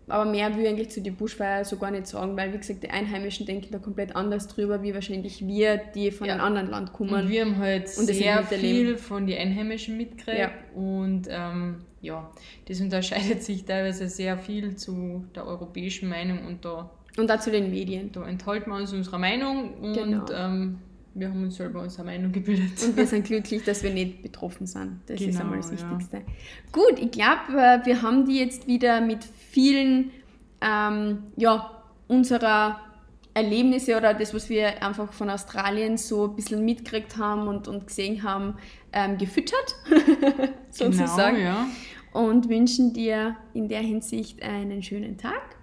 Aber 0.09 0.25
mehr 0.29 0.53
will 0.53 0.63
ich 0.63 0.67
eigentlich 0.69 0.89
zu 0.89 0.99
den 0.99 1.15
Buschfeier 1.15 1.63
so 1.63 1.77
gar 1.77 1.89
nicht 1.89 2.07
sagen, 2.07 2.35
weil 2.35 2.51
wie 2.53 2.57
gesagt, 2.57 2.83
die 2.83 2.89
Einheimischen 2.89 3.45
denken 3.45 3.69
da 3.71 3.79
komplett 3.79 4.17
anders 4.17 4.49
drüber, 4.49 4.83
wie 4.83 4.93
wahrscheinlich 4.93 5.47
wir, 5.47 5.77
die 5.95 6.11
von 6.11 6.27
Ja. 6.27 6.33
einem 6.33 6.41
anderen 6.43 6.69
Land 6.69 6.91
kommen. 6.91 7.13
Und 7.13 7.29
wir 7.29 7.45
haben 7.45 7.57
halt 7.57 7.83
Und 7.97 8.07
sehr 8.07 8.43
viel 8.43 8.97
von 8.97 9.25
den 9.27 9.37
Einheimischen 9.39 9.95
mitgekriegt. 9.95 10.37
Ja. 10.39 10.51
Und 10.75 11.27
ähm, 11.29 11.77
ja, 12.01 12.29
das 12.67 12.81
unterscheidet 12.81 13.43
sich 13.43 13.63
teilweise 13.63 14.09
sehr 14.09 14.37
viel 14.37 14.75
zu 14.75 15.23
der 15.35 15.45
europäischen 15.47 16.09
Meinung 16.09 16.45
und 16.47 16.65
da, 16.65 16.89
Und 17.17 17.29
dazu 17.29 17.49
den 17.49 17.71
Medien. 17.71 18.11
da 18.11 18.27
enthalten 18.27 18.71
wir 18.71 18.75
uns 18.75 18.91
unserer 18.91 19.19
Meinung 19.19 19.73
und 19.75 19.93
Genau. 19.93 20.25
ähm, 20.33 20.79
wir 21.15 21.29
haben 21.29 21.43
uns 21.43 21.57
selber 21.57 21.81
unsere 21.81 22.03
Meinung 22.03 22.31
gebildet. 22.31 22.81
Und 22.83 22.97
wir 22.97 23.05
sind 23.05 23.25
glücklich, 23.27 23.63
dass 23.63 23.83
wir 23.83 23.91
nicht 23.91 24.21
betroffen 24.21 24.65
sind. 24.65 25.01
Das 25.05 25.19
ist 25.21 25.27
Genau, 25.27 25.41
einmal 25.41 25.57
das 25.57 25.69
ja. 25.69 25.91
Wichtigste. 25.91 26.21
Gut, 26.71 26.99
ich 26.99 27.11
glaube, 27.11 27.81
wir 27.83 28.01
haben 28.01 28.25
die 28.25 28.39
jetzt 28.39 28.67
wieder 28.67 29.01
mit 29.01 29.23
vielen 29.23 30.11
ähm, 30.61 31.23
ja, 31.35 31.83
unserer 32.07 32.79
Erlebnisse 33.33 33.97
oder 33.97 34.13
das, 34.13 34.33
was 34.33 34.49
wir 34.49 34.83
einfach 34.83 35.11
von 35.13 35.29
Australien 35.29 35.97
so 35.97 36.25
ein 36.25 36.35
bisschen 36.35 36.63
mitgekriegt 36.63 37.17
haben 37.17 37.47
und, 37.47 37.67
und 37.67 37.87
gesehen 37.87 38.23
haben, 38.23 38.55
ähm, 38.91 39.17
gefüttert, 39.17 39.75
sozusagen. 40.69 41.37
Genau, 41.37 41.47
ja. 41.47 41.67
Und 42.13 42.47
wünschen 42.47 42.93
dir 42.93 43.35
in 43.53 43.67
der 43.67 43.81
Hinsicht 43.81 44.43
einen 44.43 44.83
schönen 44.83 45.17
Tag. 45.17 45.57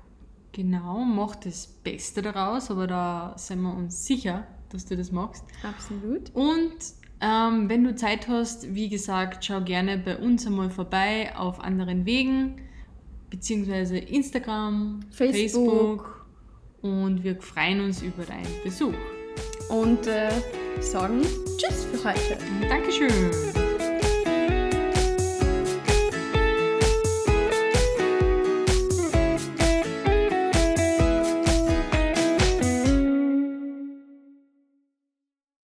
Genau, 0.53 0.99
mach 0.99 1.37
das 1.37 1.69
Beste 1.69 2.23
daraus, 2.23 2.73
aber 2.73 2.89
da 2.89 3.35
sind 3.37 3.63
wir 3.63 3.73
uns 3.73 4.05
sicher, 4.05 4.49
dass 4.73 4.87
du 4.87 4.97
das 4.97 5.13
magst. 5.13 5.45
Absolut. 5.63 6.31
Und 6.35 6.75
ähm, 7.21 7.69
wenn 7.69 7.85
du 7.85 7.95
Zeit 7.95 8.29
hast, 8.29 8.75
wie 8.75 8.89
gesagt, 8.89 9.45
schau 9.45 9.61
gerne 9.61 9.99
bei 9.99 10.17
uns 10.17 10.47
einmal 10.47 10.71
vorbei 10.71 11.37
auf 11.37 11.61
anderen 11.61 12.07
Wegen, 12.07 12.63
beziehungsweise 13.29 13.99
Instagram, 13.99 15.01
Facebook. 15.11 16.03
Facebook 16.03 16.27
und 16.83 17.23
wir 17.23 17.41
freuen 17.41 17.83
uns 17.83 18.03
über 18.03 18.25
deinen 18.25 18.49
Besuch. 18.65 18.95
Und 19.69 20.07
äh, 20.07 20.31
sagen 20.81 21.23
Tschüss 21.59 21.85
für 21.85 22.09
heute. 22.09 22.39
Dankeschön! 22.69 23.50